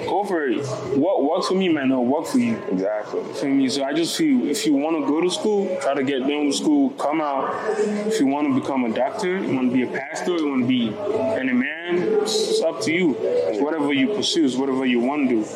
Go 0.06 0.24
for 0.24 0.46
it. 0.46 0.66
What 0.96 1.24
works 1.24 1.48
for 1.48 1.54
me 1.54 1.68
might 1.68 1.88
not 1.88 2.04
work 2.04 2.26
for 2.26 2.38
you. 2.38 2.56
Exactly. 2.70 3.22
For 3.34 3.46
me, 3.46 3.68
so 3.68 3.84
I 3.84 3.92
just 3.92 4.16
feel 4.16 4.46
if 4.48 4.66
you 4.66 4.74
want 4.74 4.96
to 4.96 5.06
go 5.06 5.20
to 5.20 5.30
school, 5.30 5.78
try 5.80 5.94
to 5.94 6.02
get 6.02 6.20
done 6.20 6.46
with 6.46 6.56
school, 6.56 6.90
come 6.90 7.20
out. 7.20 7.54
If 7.78 8.20
you 8.20 8.26
want 8.26 8.48
to 8.48 8.60
become 8.60 8.84
a 8.84 8.92
doctor, 8.92 9.38
you 9.38 9.54
want 9.54 9.70
to 9.70 9.74
be 9.74 9.82
a 9.82 9.86
pastor, 9.86 10.36
you 10.36 10.48
want 10.48 10.62
to 10.62 10.68
be 10.68 10.88
any 11.38 11.52
man, 11.52 11.98
it's 12.22 12.60
up 12.62 12.80
to 12.82 12.92
you. 12.92 13.16
It's 13.20 13.60
whatever 13.60 13.92
you 13.92 14.08
pursue, 14.08 14.44
it's 14.44 14.56
whatever 14.56 14.84
you 14.84 15.00
want 15.00 15.28
to 15.28 15.42
do. 15.42 15.48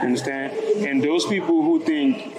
Understand? 0.00 0.52
And 0.86 1.02
those 1.02 1.26
people 1.26 1.62
who 1.62 1.80
think 1.80 2.34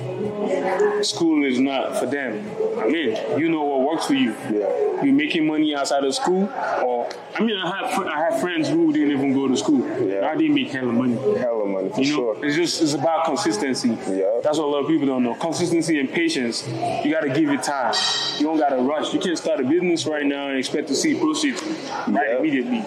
school 1.03 1.43
is 1.45 1.59
not 1.59 1.97
for 1.97 2.05
them, 2.05 2.45
I 2.79 2.87
mean, 2.87 3.39
you 3.39 3.49
know 3.49 3.63
what 3.63 3.81
works 3.81 4.05
for 4.07 4.13
you. 4.13 4.35
Yeah. 4.51 5.03
You 5.03 5.11
making 5.13 5.45
money 5.45 5.75
outside 5.75 6.03
of 6.03 6.13
school, 6.15 6.45
or 6.83 7.07
I 7.35 7.43
mean, 7.43 7.55
I 7.57 7.67
have 7.69 8.07
I 8.07 8.17
have 8.29 8.39
friends 8.41 8.67
who 8.67 8.91
didn't 8.91 9.11
even 9.11 9.33
go 9.33 9.47
to 9.47 9.55
school. 9.55 9.85
Yeah. 10.07 10.27
I 10.27 10.35
didn't 10.35 10.55
make 10.55 10.69
hella 10.71 10.91
money. 10.91 11.15
Hella 11.37 11.65
money, 11.67 11.89
for 11.89 12.01
You 12.01 12.11
know, 12.11 12.33
sure. 12.33 12.45
it's 12.45 12.55
just 12.55 12.81
it's 12.81 12.93
about 12.93 13.25
consistency. 13.25 13.89
Yeah. 13.89 14.39
That's 14.41 14.57
what 14.57 14.65
a 14.65 14.71
lot 14.71 14.79
of 14.83 14.87
people 14.87 15.05
don't 15.07 15.23
know. 15.23 15.35
Consistency 15.35 15.99
and 15.99 16.11
patience. 16.11 16.67
You 17.05 17.11
gotta 17.11 17.29
give 17.29 17.49
it 17.49 17.61
time. 17.61 17.93
You 18.39 18.45
don't 18.47 18.57
gotta 18.57 18.77
rush. 18.77 19.13
You 19.13 19.19
can't 19.19 19.37
start 19.37 19.59
a 19.59 19.63
business 19.63 20.07
right 20.07 20.25
now 20.25 20.47
and 20.49 20.57
expect 20.57 20.87
to 20.87 20.95
see 20.95 21.13
proceeds 21.19 21.61
right 22.07 22.29
Yeah. 22.29 22.39
immediately. 22.39 22.83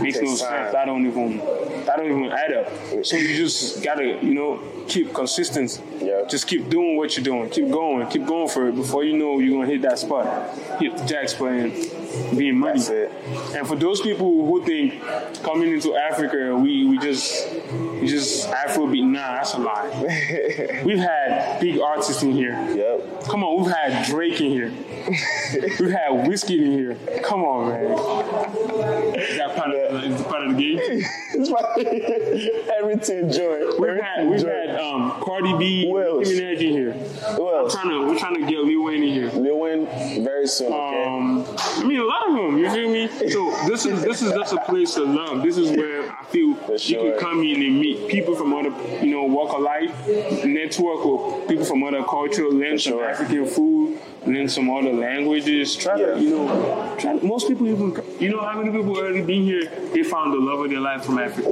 Makes 0.00 0.20
no 0.20 0.34
sense. 0.36 0.72
That 0.72 0.84
don't 0.86 1.06
even 1.06 1.40
that 1.88 1.96
don't 1.96 2.06
even 2.06 2.30
add 2.30 2.52
up. 2.52 3.04
So 3.04 3.16
you 3.16 3.34
just 3.34 3.82
gotta, 3.82 4.04
you 4.04 4.34
know, 4.34 4.60
keep 4.88 5.14
consistency. 5.14 5.82
Yeah. 6.00 6.24
Just 6.28 6.46
keep 6.46 6.68
doing 6.68 6.98
what 6.98 7.16
you're 7.16 7.24
doing. 7.24 7.48
Keep 7.48 7.70
going. 7.70 8.06
Keep 8.08 8.26
going 8.26 8.48
for 8.48 8.68
it. 8.68 8.74
Before 8.74 9.04
you 9.04 9.16
know, 9.16 9.38
you're 9.38 9.58
gonna 9.58 9.70
hit 9.70 9.80
that 9.82 9.98
spot. 9.98 10.54
Hit 10.78 10.98
the 10.98 11.04
jack 11.06 11.30
spot 11.30 11.52
and 11.52 11.72
be 12.36 12.52
money. 12.52 12.80
And 13.54 13.66
for 13.66 13.74
those 13.74 14.02
people 14.02 14.46
who 14.46 14.62
think 14.64 15.02
coming 15.42 15.72
into 15.72 15.96
Africa, 15.96 16.54
we, 16.54 16.86
we 16.86 16.98
just 16.98 17.50
we 17.72 18.06
just 18.06 18.50
Afrobeat, 18.50 19.04
nah, 19.04 19.36
that's 19.36 19.54
a 19.54 19.58
lie. 19.58 20.82
we've 20.84 20.98
had 20.98 21.58
big 21.60 21.80
artists 21.80 22.22
in 22.22 22.32
here. 22.32 22.52
Yep. 22.52 23.24
Come 23.24 23.44
on, 23.44 23.62
we've 23.62 23.74
had 23.74 24.06
Drake 24.06 24.42
in 24.42 24.50
here. 24.50 24.70
we've 25.80 25.90
had 25.90 26.10
Wizkid 26.28 26.60
in 26.60 26.72
here. 26.72 26.98
Come 27.22 27.44
on, 27.44 27.70
man. 27.70 29.18
Is 29.18 29.38
that 29.38 29.56
part 29.56 29.74
of 29.74 30.28
part 30.28 30.46
of 30.46 30.54
the 30.54 30.62
game? 30.62 30.78
It's 30.80 31.50
my 31.50 31.62
everything 32.78 33.30
joy. 33.30 33.76
We've 33.78 34.00
had 34.00 34.28
we've 34.28 34.40
joy. 34.40 34.48
had 34.48 34.80
um, 34.80 35.12
Cardi 35.22 35.56
B, 35.58 35.86
Who? 35.88 36.18
Nicki 36.20 36.32
Minaj 36.32 36.60
in 36.60 36.72
here. 36.72 36.92
Who 36.92 37.54
else? 37.54 37.72
Trying 37.74 37.90
to, 37.90 38.06
we're 38.06 38.18
trying 38.18 38.34
to 38.34 38.40
get 38.40 38.58
Lil 38.58 38.84
Wayne 38.84 39.02
in 39.02 39.08
here. 39.08 39.30
Lil 39.30 39.58
Wayne 39.58 39.86
very 40.24 40.46
soon. 40.46 40.72
Okay. 40.72 41.04
Um, 41.04 41.46
I 41.58 41.84
mean, 41.84 42.00
a 42.00 42.04
lot 42.04 42.28
of 42.28 42.34
them. 42.36 42.58
You 42.58 42.70
feel 42.70 42.90
me? 42.90 43.08
So 43.30 43.68
this 43.68 43.86
is 43.86 44.02
this 44.02 44.22
is 44.22 44.32
just 44.32 44.52
a 44.52 44.60
place 44.62 44.94
to 44.94 45.04
love. 45.04 45.42
This 45.42 45.56
is 45.56 45.70
where 45.70 46.10
I 46.10 46.24
feel 46.30 46.48
you 46.68 46.78
sure. 46.78 47.10
can 47.12 47.20
come 47.20 47.42
in 47.42 47.62
and 47.62 47.80
meet 47.80 48.08
people 48.08 48.34
from 48.36 48.52
other, 48.54 48.70
you 49.02 49.10
know, 49.10 49.24
walk 49.24 49.54
of 49.54 49.62
life, 49.62 49.90
network 50.44 51.04
with 51.04 51.48
people 51.48 51.64
from 51.64 51.82
other 51.84 52.02
culture, 52.04 52.48
learn 52.48 52.78
some 52.78 52.92
sure. 52.94 53.08
African 53.10 53.46
food, 53.46 53.98
learn 54.26 54.48
some 54.48 54.68
other 54.70 54.92
languages. 54.92 55.74
Try 55.76 55.96
Yeah. 55.98 56.14
to, 56.14 56.20
you 56.20 56.30
know, 56.30 56.94
try. 56.98 57.18
To, 57.18 57.24
most 57.26 57.48
people 57.48 57.66
even, 57.68 57.96
you 58.20 58.30
know, 58.30 58.40
how 58.42 58.58
many 58.60 58.70
people 58.76 58.96
already 58.96 59.22
been 59.22 59.44
here? 59.44 59.70
They 59.94 60.02
found 60.02 60.32
the 60.34 60.38
love 60.38 60.60
of 60.60 60.70
their 60.70 60.80
life 60.80 61.04
from 61.04 61.18
Africa. 61.18 61.48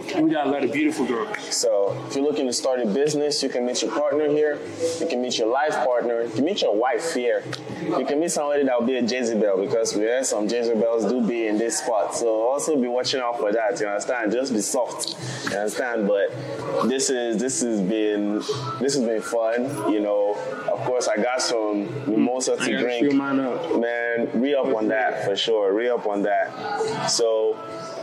We 0.00 0.30
got 0.30 0.46
a 0.46 0.50
lot 0.50 0.64
of 0.64 0.72
beautiful 0.72 1.06
girls. 1.06 1.36
So 1.54 1.96
if 2.08 2.16
you're 2.16 2.24
looking 2.24 2.46
to 2.46 2.52
start 2.52 2.80
a 2.80 2.86
business, 2.86 3.42
you 3.42 3.48
can 3.48 3.66
meet 3.66 3.82
your 3.82 3.92
partner 3.92 4.28
here. 4.28 4.58
You 4.98 5.06
can 5.06 5.20
meet 5.20 5.38
your 5.38 5.48
life 5.48 5.74
partner. 5.74 6.22
You 6.22 6.30
can 6.30 6.44
meet 6.44 6.62
your 6.62 6.74
wife 6.76 7.14
here. 7.14 7.44
You 7.82 8.04
can 8.06 8.20
meet 8.20 8.30
somebody 8.30 8.64
that 8.64 8.78
will 8.78 8.86
be 8.86 8.96
a 8.96 9.02
Jezebel 9.02 9.58
because 9.64 9.94
we 9.94 10.04
have 10.04 10.26
some 10.26 10.48
Jezebels 10.48 11.04
do 11.08 11.26
be 11.26 11.46
in 11.46 11.58
this 11.58 11.78
spot. 11.78 12.14
So 12.14 12.48
also 12.48 12.76
be 12.76 12.88
watching 12.88 13.20
out 13.20 13.38
for 13.38 13.52
that. 13.52 13.78
You 13.80 13.86
understand? 13.88 14.32
Just 14.32 14.52
be 14.52 14.60
soft. 14.60 15.16
You 15.50 15.58
understand? 15.58 16.08
But 16.08 16.88
this 16.88 17.10
is 17.10 17.38
this 17.38 17.60
has 17.60 17.80
been 17.80 18.36
this 18.80 18.94
has 18.94 19.04
been 19.04 19.22
fun. 19.22 19.92
You 19.92 20.00
know, 20.00 20.34
of 20.72 20.80
course 20.80 21.08
I 21.08 21.16
got 21.16 21.42
some 21.42 21.86
mimosa 22.10 22.56
I 22.58 22.68
to 22.68 22.78
drink. 22.78 23.12
Man, 23.12 24.30
re 24.34 24.54
up 24.54 24.66
on 24.74 24.88
that 24.88 25.24
for 25.24 25.36
sure. 25.36 25.72
Re 25.72 25.88
up 25.88 26.06
on 26.06 26.22
that. 26.22 27.08
So 27.10 27.56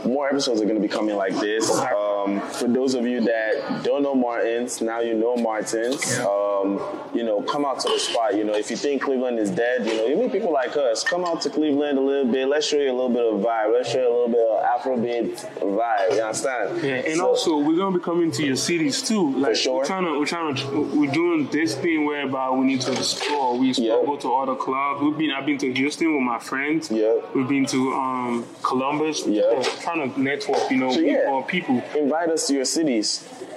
more 0.04 0.28
episodes 0.28 0.60
are 0.60 0.64
going 0.64 0.76
to 0.76 0.82
be 0.82 0.88
coming 0.88 1.16
like 1.16 1.34
this. 1.38 1.70
Um, 1.70 2.40
for 2.52 2.68
those 2.68 2.94
of 2.94 3.06
you 3.06 3.20
that 3.22 3.82
don't 3.84 4.02
know 4.02 4.14
Martins, 4.14 4.80
now 4.80 5.00
you 5.00 5.14
know 5.14 5.36
Martins. 5.36 6.18
Um, 6.62 6.80
you 7.14 7.24
know, 7.24 7.42
come 7.42 7.64
out 7.64 7.80
to 7.80 7.88
the 7.88 7.98
spot. 7.98 8.36
You 8.36 8.44
know, 8.44 8.54
if 8.54 8.70
you 8.70 8.76
think 8.76 9.02
Cleveland 9.02 9.38
is 9.38 9.50
dead, 9.50 9.86
you 9.86 9.94
know, 9.96 10.06
you 10.06 10.16
meet 10.16 10.32
people 10.32 10.52
like 10.52 10.76
us. 10.76 11.02
Come 11.04 11.24
out 11.24 11.40
to 11.42 11.50
Cleveland 11.50 11.98
a 11.98 12.00
little 12.00 12.30
bit. 12.30 12.48
Let's 12.48 12.66
show 12.66 12.76
you 12.76 12.90
a 12.90 12.92
little 13.00 13.08
bit 13.08 13.24
of 13.24 13.40
vibe. 13.40 13.72
Let's 13.72 13.90
show 13.90 14.00
you 14.00 14.08
a 14.08 14.14
little 14.14 14.28
bit 14.28 14.46
of 14.46 14.80
Afrobeat 14.80 15.34
vibe. 15.60 16.14
You 16.16 16.22
understand? 16.22 16.82
Yeah, 16.82 16.94
and 17.08 17.16
So- 17.16 17.26
also 17.28 17.58
we're 17.58 17.76
gonna 17.76 17.96
be 17.98 18.02
coming 18.04 18.30
to 18.32 18.44
your 18.44 18.56
cities 18.56 19.02
too. 19.02 19.24
Like 19.38 19.56
sure. 19.56 19.78
we're 19.78 19.84
trying 19.84 20.04
to, 20.04 20.18
we're 20.18 20.26
trying 20.26 20.54
to, 20.56 20.80
we're 20.98 21.10
doing 21.12 21.48
this 21.50 21.74
thing 21.74 22.04
whereby 22.04 22.50
we 22.50 22.64
need 22.66 22.80
to 22.82 22.92
explore. 22.92 23.56
We 23.58 23.70
explore, 23.70 24.00
Yeah. 24.00 24.06
go 24.06 24.16
to 24.16 24.34
other 24.34 24.54
clubs. 24.56 25.02
We've 25.02 25.16
been, 25.18 25.32
I've 25.32 25.46
been 25.46 25.58
to 25.58 25.72
Houston 25.72 26.12
with 26.14 26.22
my 26.22 26.38
friends. 26.38 26.90
Yeah. 26.90 27.14
We've 27.34 27.48
been 27.48 27.66
to 27.66 27.80
um, 27.94 28.46
Columbus. 28.62 29.26
Yeah. 29.26 29.62
trying 29.82 30.02
to 30.12 30.20
network, 30.20 30.70
you 30.70 30.78
know, 30.78 30.90
So, 30.92 31.00
yeah. 31.00 31.42
people. 31.46 31.82
invite 31.96 32.28
us 32.30 32.46
to 32.48 32.54
your 32.54 32.64
cities. 32.64 33.08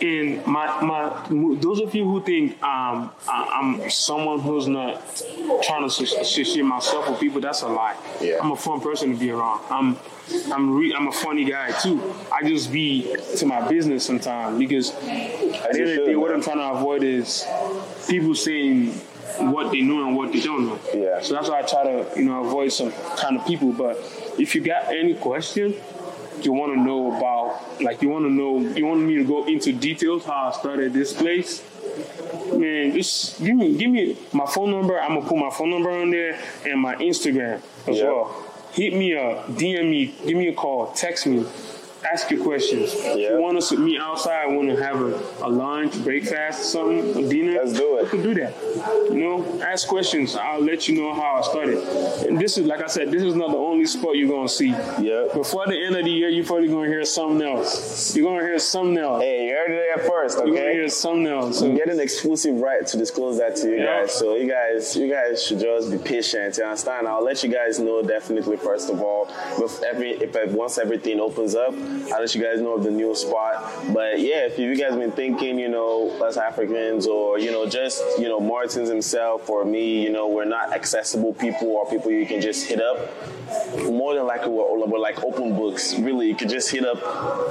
And 0.02 0.44
my 0.48 0.66
my 0.82 1.02
those 1.66 1.80
of 1.80 1.94
you 1.94 2.04
who 2.10 2.18
think 2.24 2.62
um, 2.64 2.91
I, 3.28 3.60
I'm 3.60 3.90
someone 3.90 4.40
who's 4.40 4.68
not 4.68 5.02
trying 5.64 5.82
to 5.82 6.04
associate 6.04 6.64
myself 6.64 7.10
with 7.10 7.20
people, 7.20 7.42
that's 7.42 7.62
a 7.62 7.68
lie. 7.68 7.98
Yeah. 8.22 8.38
I'm 8.42 8.52
a 8.52 8.56
fun 8.56 8.82
person 8.82 9.12
to 9.14 9.18
be 9.18 9.32
around. 9.32 9.62
I'm 9.70 9.98
I'm 10.52 10.74
re- 10.78 10.94
I'm 10.94 11.08
a 11.08 11.12
funny 11.12 11.44
guy 11.46 11.72
too. 11.72 12.02
I 12.32 12.48
just 12.48 12.72
be 12.72 13.16
to 13.38 13.46
my 13.46 13.68
business 13.68 14.06
sometimes 14.06 14.58
because 14.58 14.92
at 14.92 15.02
the 15.04 15.80
end 15.80 15.90
of 15.90 15.96
the 15.98 16.06
day, 16.06 16.16
what. 16.16 16.32
I'm 16.32 16.42
trying 16.42 16.58
to 16.58 16.80
avoid 16.80 17.04
is 17.04 17.46
people 18.08 18.34
saying 18.36 18.92
what 19.52 19.72
they 19.72 19.82
know 19.82 20.08
and 20.08 20.16
what 20.16 20.32
they 20.32 20.40
don't 20.40 20.68
know. 20.68 20.80
Yeah. 20.94 21.22
So 21.22 21.34
that's 21.34 21.50
why 21.50 21.60
I 21.60 21.62
try 21.64 21.84
to 21.84 22.20
you 22.20 22.26
know 22.26 22.46
avoid 22.46 22.72
some 22.72 22.92
kind 23.18 23.38
of 23.38 23.46
people. 23.46 23.74
But 23.74 23.98
if 24.40 24.56
you 24.56 24.62
got 24.62 24.88
any 24.88 25.16
question, 25.16 25.76
you 26.42 26.54
want 26.54 26.74
to 26.74 26.80
know 26.80 27.16
about, 27.18 27.82
like 27.82 28.02
you 28.02 28.10
want 28.10 28.26
to 28.26 28.32
know, 28.32 28.60
you 28.60 28.86
want 28.86 29.02
me 29.02 29.16
to 29.16 29.26
go 29.26 29.46
into 29.46 29.74
details 29.74 30.26
how 30.26 30.50
I 30.50 30.52
started 30.58 30.94
this 30.94 31.14
place. 31.14 31.62
Man, 32.62 32.94
just 32.94 33.44
give 33.44 33.56
me 33.56 33.76
give 33.76 33.90
me 33.90 34.16
my 34.34 34.46
phone 34.46 34.70
number. 34.70 35.00
I'm 35.02 35.16
gonna 35.16 35.28
put 35.28 35.38
my 35.38 35.50
phone 35.50 35.72
number 35.72 35.90
on 35.90 36.12
there 36.12 36.38
and 36.66 36.80
my 36.80 36.94
Instagram 36.96 37.60
as 37.88 37.98
Yeah. 37.98 38.04
well. 38.06 38.36
Hit 38.74 38.94
me 38.94 39.16
up, 39.18 39.48
DM 39.58 39.90
me, 39.90 40.14
give 40.26 40.38
me 40.38 40.48
a 40.48 40.54
call, 40.54 40.92
text 40.94 41.26
me. 41.26 41.44
Ask 42.04 42.30
your 42.32 42.44
questions. 42.44 42.94
If 42.96 43.18
you 43.32 43.38
want 43.40 43.58
us 43.58 43.70
to 43.70 43.78
meet 43.78 44.00
outside, 44.00 44.48
want 44.48 44.70
to 44.70 44.76
have 44.82 45.02
a, 45.02 45.46
a 45.46 45.50
lunch, 45.50 46.04
breakfast, 46.04 46.72
something, 46.72 47.26
a 47.26 47.30
dinner. 47.30 47.54
Let's 47.64 47.74
do 47.74 47.98
it. 47.98 48.04
We 48.04 48.10
can 48.10 48.22
do 48.24 48.34
that. 48.36 48.54
You 49.12 49.20
know, 49.20 49.62
ask 49.62 49.88
questions. 49.88 50.36
I'll 50.36 50.62
let 50.62 50.88
you 50.88 50.96
know 51.02 51.14
how 51.14 51.38
I 51.38 51.42
started. 51.42 51.78
And 52.28 52.40
this 52.40 52.58
is, 52.58 52.66
like 52.66 52.82
I 52.82 52.88
said, 52.88 53.12
this 53.12 53.24
is 53.24 53.36
not 53.36 53.52
the 53.52 53.58
only 53.58 53.86
spot 53.86 54.16
you're 54.18 54.30
gonna 54.30 54.50
see. 54.50 54.70
Yeah. 54.70 55.28
Before 55.34 55.66
the 55.68 55.78
end 55.86 55.96
of 55.96 56.04
the 56.06 56.12
year, 56.12 56.30
you're 56.30 56.46
probably 56.46 56.68
gonna 56.68 56.88
hear 56.88 57.06
something 57.06 57.42
else. 57.48 58.16
You're 58.16 58.26
gonna 58.26 58.44
hear 58.46 58.60
something 58.60 58.98
else. 58.98 59.22
Hey, 59.22 59.48
you 59.48 59.54
heard 59.56 59.72
it 59.72 59.96
there 59.98 60.08
first, 60.10 60.38
Okay. 60.38 60.48
You're 60.48 60.58
gonna 60.58 60.72
hear 60.74 60.90
something 60.90 61.28
else. 61.28 61.62
I'm 61.62 61.72
So, 61.72 61.78
getting 61.78 62.00
exclusive 62.00 62.56
right 62.56 62.86
to 62.88 62.98
disclose 62.98 63.38
that 63.38 63.56
to 63.58 63.70
you 63.70 63.76
Yeah. 63.78 64.02
guys. 64.02 64.14
So 64.14 64.36
you 64.36 64.50
guys, 64.50 64.96
you 64.96 65.10
guys 65.10 65.44
should 65.44 65.60
just 65.60 65.92
be 65.92 65.98
patient. 65.98 66.58
You 66.58 66.64
understand? 66.64 67.08
I'll 67.08 67.24
let 67.24 67.44
you 67.44 67.50
guys 67.50 67.80
know 67.80 68.02
definitely 68.02 68.58
first 68.58 68.90
of 68.90 69.02
all. 69.02 69.28
If 69.58 69.82
every 69.84 70.12
if 70.12 70.52
once 70.52 70.78
everything 70.78 71.20
opens 71.20 71.56
up, 71.56 71.74
I'll 72.14 72.22
let 72.22 72.34
you 72.36 72.42
guys 72.42 72.62
know 72.62 72.76
of 72.76 72.84
the 72.84 72.92
new 72.92 73.14
spot. 73.16 73.94
But 73.94 74.20
yeah, 74.20 74.46
if 74.46 74.58
you 74.58 74.76
guys 74.76 74.96
been 74.96 75.12
thinking, 75.12 75.60
you 75.60 75.70
know, 75.70 76.10
us 76.24 76.38
Africans 76.38 77.08
or 77.08 77.40
you 77.40 77.52
know 77.52 77.68
just 77.68 78.02
you 78.20 78.28
know 78.28 78.40
Martins 78.40 78.90
himself 78.90 79.50
or 79.50 79.66
me, 79.66 80.04
you 80.04 80.12
know, 80.12 80.28
we're 80.28 80.46
not 80.46 80.74
accessible 80.74 81.34
people 81.34 81.70
or 81.70 81.86
people 81.90 82.12
you 82.12 82.26
can 82.26 82.42
just 82.42 82.68
hit 82.68 82.82
up. 82.82 83.10
More 83.90 84.16
than 84.16 84.26
likely, 84.26 84.50
we're, 84.50 84.86
we're 84.86 85.00
like 85.00 85.24
open 85.24 85.56
books. 85.56 85.96
Really, 85.96 86.28
you 86.28 86.36
could 86.36 86.50
just 86.50 86.72
hit 86.72 86.86
up. 86.86 87.00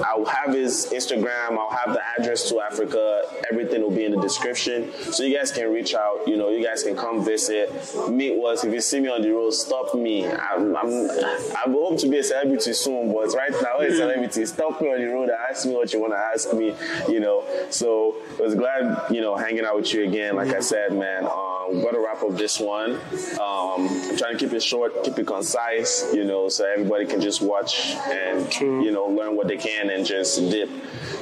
I'll 0.07 0.25
have 0.25 0.55
his 0.55 0.87
Instagram. 0.93 1.59
I'll 1.59 1.77
have 1.77 1.95
the 1.95 2.03
address 2.19 2.49
to 2.49 2.61
Africa. 2.61 3.23
Everything 3.51 3.83
will 3.83 3.91
be 3.91 4.05
in 4.05 4.13
the 4.13 4.21
description, 4.21 4.93
so 5.13 5.23
you 5.23 5.37
guys 5.37 5.53
can 5.53 5.71
reach 5.73 5.95
out. 5.95 6.27
You 6.27 6.37
know, 6.37 6.51
you 6.51 6.65
guys 6.65 6.83
can 6.83 6.97
come 6.97 7.25
visit, 7.25 7.71
meet 8.09 8.33
us. 8.33 8.65
If 8.65 8.73
you 8.73 8.81
see 8.81 9.01
me 9.01 9.09
on 9.09 9.23
the 9.23 9.31
road, 9.31 9.51
stop 9.51 9.95
me. 9.95 10.27
I'm, 10.27 10.77
I'm 10.77 11.11
I 11.11 11.65
hope 11.67 11.99
to 12.01 12.09
be 12.09 12.19
a 12.19 12.23
celebrity 12.23 12.73
soon, 12.73 13.13
but 13.13 13.35
right 13.35 13.51
now, 13.51 13.79
I'm 13.79 13.91
a 13.91 13.95
celebrity. 13.95 14.30
Stop 14.33 14.81
me 14.81 14.89
on 14.93 15.01
the 15.01 15.07
road 15.13 15.29
and 15.29 15.39
ask 15.49 15.67
me 15.67 15.73
what 15.75 15.93
you 15.93 16.01
want 16.01 16.13
to 16.13 16.19
ask 16.19 16.53
me. 16.53 16.75
You 17.09 17.21
know, 17.21 17.45
so 17.71 18.17
I 18.39 18.43
was 18.43 18.55
glad 18.55 19.11
you 19.11 19.21
know 19.21 19.37
hanging 19.37 19.65
out 19.65 19.77
with 19.77 19.93
you 19.93 20.05
again. 20.07 20.37
Like 20.37 20.55
I 20.55 20.61
said, 20.61 20.93
man. 20.93 21.25
Um, 21.25 21.61
we've 21.73 21.83
got 21.85 21.93
to 21.93 22.01
wrap 22.01 22.23
up 22.23 22.37
this 22.37 22.59
one. 22.59 22.95
Um, 23.41 23.89
I'm 23.89 24.17
trying 24.17 24.33
to 24.33 24.39
keep 24.39 24.53
it 24.53 24.63
short, 24.63 25.05
keep 25.05 25.19
it 25.19 25.27
concise, 25.27 26.13
you 26.13 26.25
know, 26.25 26.49
so 26.49 26.65
everybody 26.65 27.07
can 27.07 27.21
just 27.21 27.41
watch 27.41 27.95
and 28.09 28.51
True. 28.51 28.83
you 28.83 28.91
know 28.91 29.07
learn 29.07 29.37
what 29.37 29.49
they 29.49 29.57
can 29.57 29.91
and 29.91 30.05
just 30.05 30.39
dip. 30.51 30.71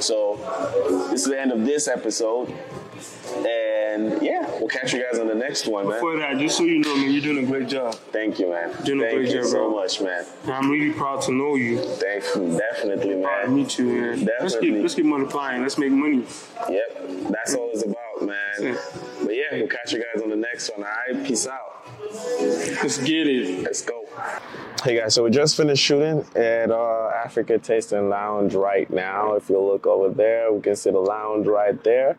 So 0.01 0.37
this 1.11 1.23
is 1.23 1.29
the 1.29 1.41
end 1.41 1.53
of 1.53 1.65
this 1.65 1.89
episode, 1.89 2.49
and 2.49 3.47
yeah, 4.23 4.51
we'll 4.59 4.69
catch 4.69 4.93
you 4.93 5.03
guys 5.03 5.19
on 5.19 5.29
the 5.29 5.35
next 5.35 5.67
one, 5.67 5.87
man. 5.87 5.95
before 5.97 6.17
that, 6.19 6.39
just 6.39 6.57
so 6.57 6.65
you 6.65 6.79
know, 6.81 6.97
man, 6.97 7.11
you're 7.13 7.23
doing 7.23 7.45
a 7.45 7.47
great 7.47 7.69
job. 7.69 7.95
Thank 8.13 8.39
you, 8.39 8.51
man. 8.51 8.71
Doing 8.85 9.01
a 9.03 9.13
great 9.15 9.29
you 9.29 9.35
job, 9.41 9.45
so 9.45 9.69
bro. 9.69 9.71
much, 9.77 10.01
man. 10.01 10.25
I'm 10.47 10.71
really 10.71 10.93
proud 10.93 11.23
to 11.23 11.33
know 11.33 11.55
you. 11.55 11.79
Thank 11.79 12.25
you, 12.35 12.59
definitely, 12.59 13.23
Proud 13.23 13.43
to 13.43 13.47
man. 13.49 13.55
meet 13.55 13.79
you, 13.79 13.85
man. 13.87 14.11
Let's 14.11 14.21
keep 14.21 14.27
Definitely. 14.29 14.83
let's 14.83 14.95
keep 14.95 15.05
multiplying. 15.07 15.63
Let's 15.63 15.79
make 15.79 15.93
money. 15.93 16.25
Yep, 16.69 17.31
that's 17.31 17.55
all 17.55 17.71
it's 17.73 17.85
about, 17.85 18.27
man. 18.27 18.79
But 19.25 19.35
yeah, 19.35 19.45
we'll 19.53 19.69
catch 19.69 19.93
you 19.93 19.99
guys 20.13 20.23
on 20.23 20.31
the 20.31 20.37
next 20.37 20.71
one. 20.77 20.85
All 20.85 21.15
right, 21.15 21.27
peace 21.27 21.47
out. 21.47 21.87
Let's 22.41 22.99
get 22.99 23.27
it. 23.27 23.63
Let's 23.65 23.83
go. 23.83 24.05
Hey 24.83 24.97
guys, 24.97 25.15
so 25.15 25.25
we 25.25 25.31
just 25.31 25.57
finished 25.57 25.83
shooting 25.83 26.25
at 26.37 26.71
uh, 26.71 27.11
Afrika 27.27 27.61
Taste 27.63 27.93
and 27.93 28.09
Lounge 28.11 28.55
right 28.55 28.89
now. 28.91 29.35
If 29.35 29.49
you 29.51 29.59
look 29.61 29.87
over 29.87 30.09
there, 30.13 30.53
we 30.53 30.61
can 30.61 30.77
see 30.77 30.91
the 30.91 30.99
lounge 31.01 31.47
right 31.47 31.83
there. 31.85 32.17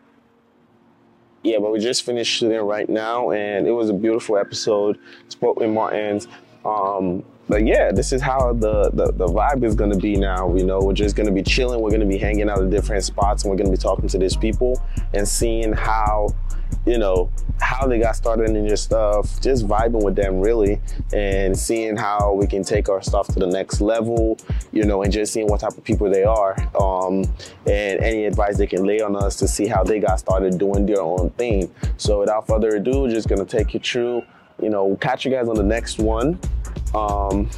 Yeah, 1.42 1.58
but 1.58 1.72
we 1.72 1.78
just 1.78 2.02
finished 2.04 2.38
shooting 2.38 2.60
right 2.60 2.88
now, 2.88 3.30
and 3.30 3.66
it 3.66 3.70
was 3.70 3.88
a 3.88 3.94
beautiful 3.94 4.36
episode. 4.36 4.98
Spoke 5.28 5.58
with 5.58 5.70
Martins. 5.70 6.28
Um, 6.64 7.24
but 7.48 7.66
yeah, 7.66 7.90
this 7.90 8.12
is 8.12 8.22
how 8.22 8.52
the, 8.52 8.90
the, 8.92 9.12
the 9.12 9.26
vibe 9.26 9.64
is 9.64 9.74
gonna 9.74 9.96
be 9.96 10.16
now. 10.16 10.54
You 10.54 10.64
know, 10.64 10.78
we're 10.78 10.92
just 10.92 11.16
gonna 11.16 11.32
be 11.32 11.42
chilling. 11.42 11.80
We're 11.80 11.90
gonna 11.90 12.06
be 12.06 12.18
hanging 12.18 12.48
out 12.48 12.62
at 12.62 12.70
different 12.70 13.02
spots, 13.02 13.42
and 13.42 13.50
we're 13.50 13.56
gonna 13.56 13.72
be 13.72 13.76
talking 13.76 14.08
to 14.08 14.18
these 14.18 14.36
people 14.36 14.80
and 15.14 15.26
seeing 15.26 15.72
how, 15.72 16.28
you 16.86 16.96
know, 16.96 17.28
how 17.60 17.88
they 17.88 17.98
got 17.98 18.14
started 18.14 18.50
in 18.50 18.64
your 18.64 18.76
stuff. 18.76 19.40
Just 19.40 19.66
vibing 19.66 20.04
with 20.04 20.14
them 20.14 20.40
really, 20.40 20.80
and 21.12 21.58
seeing 21.58 21.96
how 21.96 22.34
we 22.34 22.46
can 22.46 22.62
take 22.62 22.88
our 22.88 23.02
stuff 23.02 23.26
to 23.28 23.40
the 23.40 23.48
next 23.48 23.80
level. 23.80 24.38
You 24.70 24.84
know, 24.84 25.02
and 25.02 25.12
just 25.12 25.32
seeing 25.32 25.48
what 25.48 25.58
type 25.58 25.76
of 25.76 25.82
people 25.82 26.08
they 26.08 26.22
are, 26.22 26.54
um, 26.80 27.24
and 27.66 28.00
any 28.00 28.26
advice 28.26 28.58
they 28.58 28.68
can 28.68 28.84
lay 28.84 29.00
on 29.00 29.16
us 29.16 29.34
to 29.36 29.48
see 29.48 29.66
how 29.66 29.82
they 29.82 29.98
got 29.98 30.20
started 30.20 30.56
doing 30.56 30.86
their 30.86 31.02
own 31.02 31.30
thing. 31.30 31.74
So 31.96 32.20
without 32.20 32.46
further 32.46 32.76
ado, 32.76 33.08
just 33.08 33.28
gonna 33.28 33.44
take 33.44 33.74
you 33.74 33.80
through. 33.80 34.22
You 34.62 34.70
know, 34.70 34.96
catch 35.00 35.24
you 35.24 35.30
guys 35.30 35.48
on 35.48 35.56
the 35.56 35.62
next 35.62 35.98
one. 35.98 36.38
Um, 36.94 37.48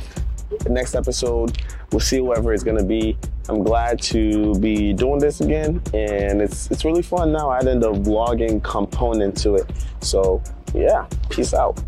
next 0.69 0.95
episode, 0.95 1.59
we'll 1.91 2.01
see 2.01 2.19
whoever 2.19 2.53
it's 2.53 2.63
gonna 2.63 2.85
be. 2.85 3.17
I'm 3.49 3.63
glad 3.65 4.01
to 4.03 4.55
be 4.61 4.93
doing 4.93 5.19
this 5.19 5.41
again, 5.41 5.83
and 5.93 6.41
it's 6.41 6.71
it's 6.71 6.85
really 6.85 7.03
fun 7.03 7.33
now 7.33 7.53
adding 7.53 7.81
the 7.81 7.93
vlogging 7.93 8.63
component 8.63 9.37
to 9.39 9.55
it. 9.57 9.71
So 10.01 10.43
yeah, 10.75 11.07
peace 11.29 11.55
out. 11.55 11.83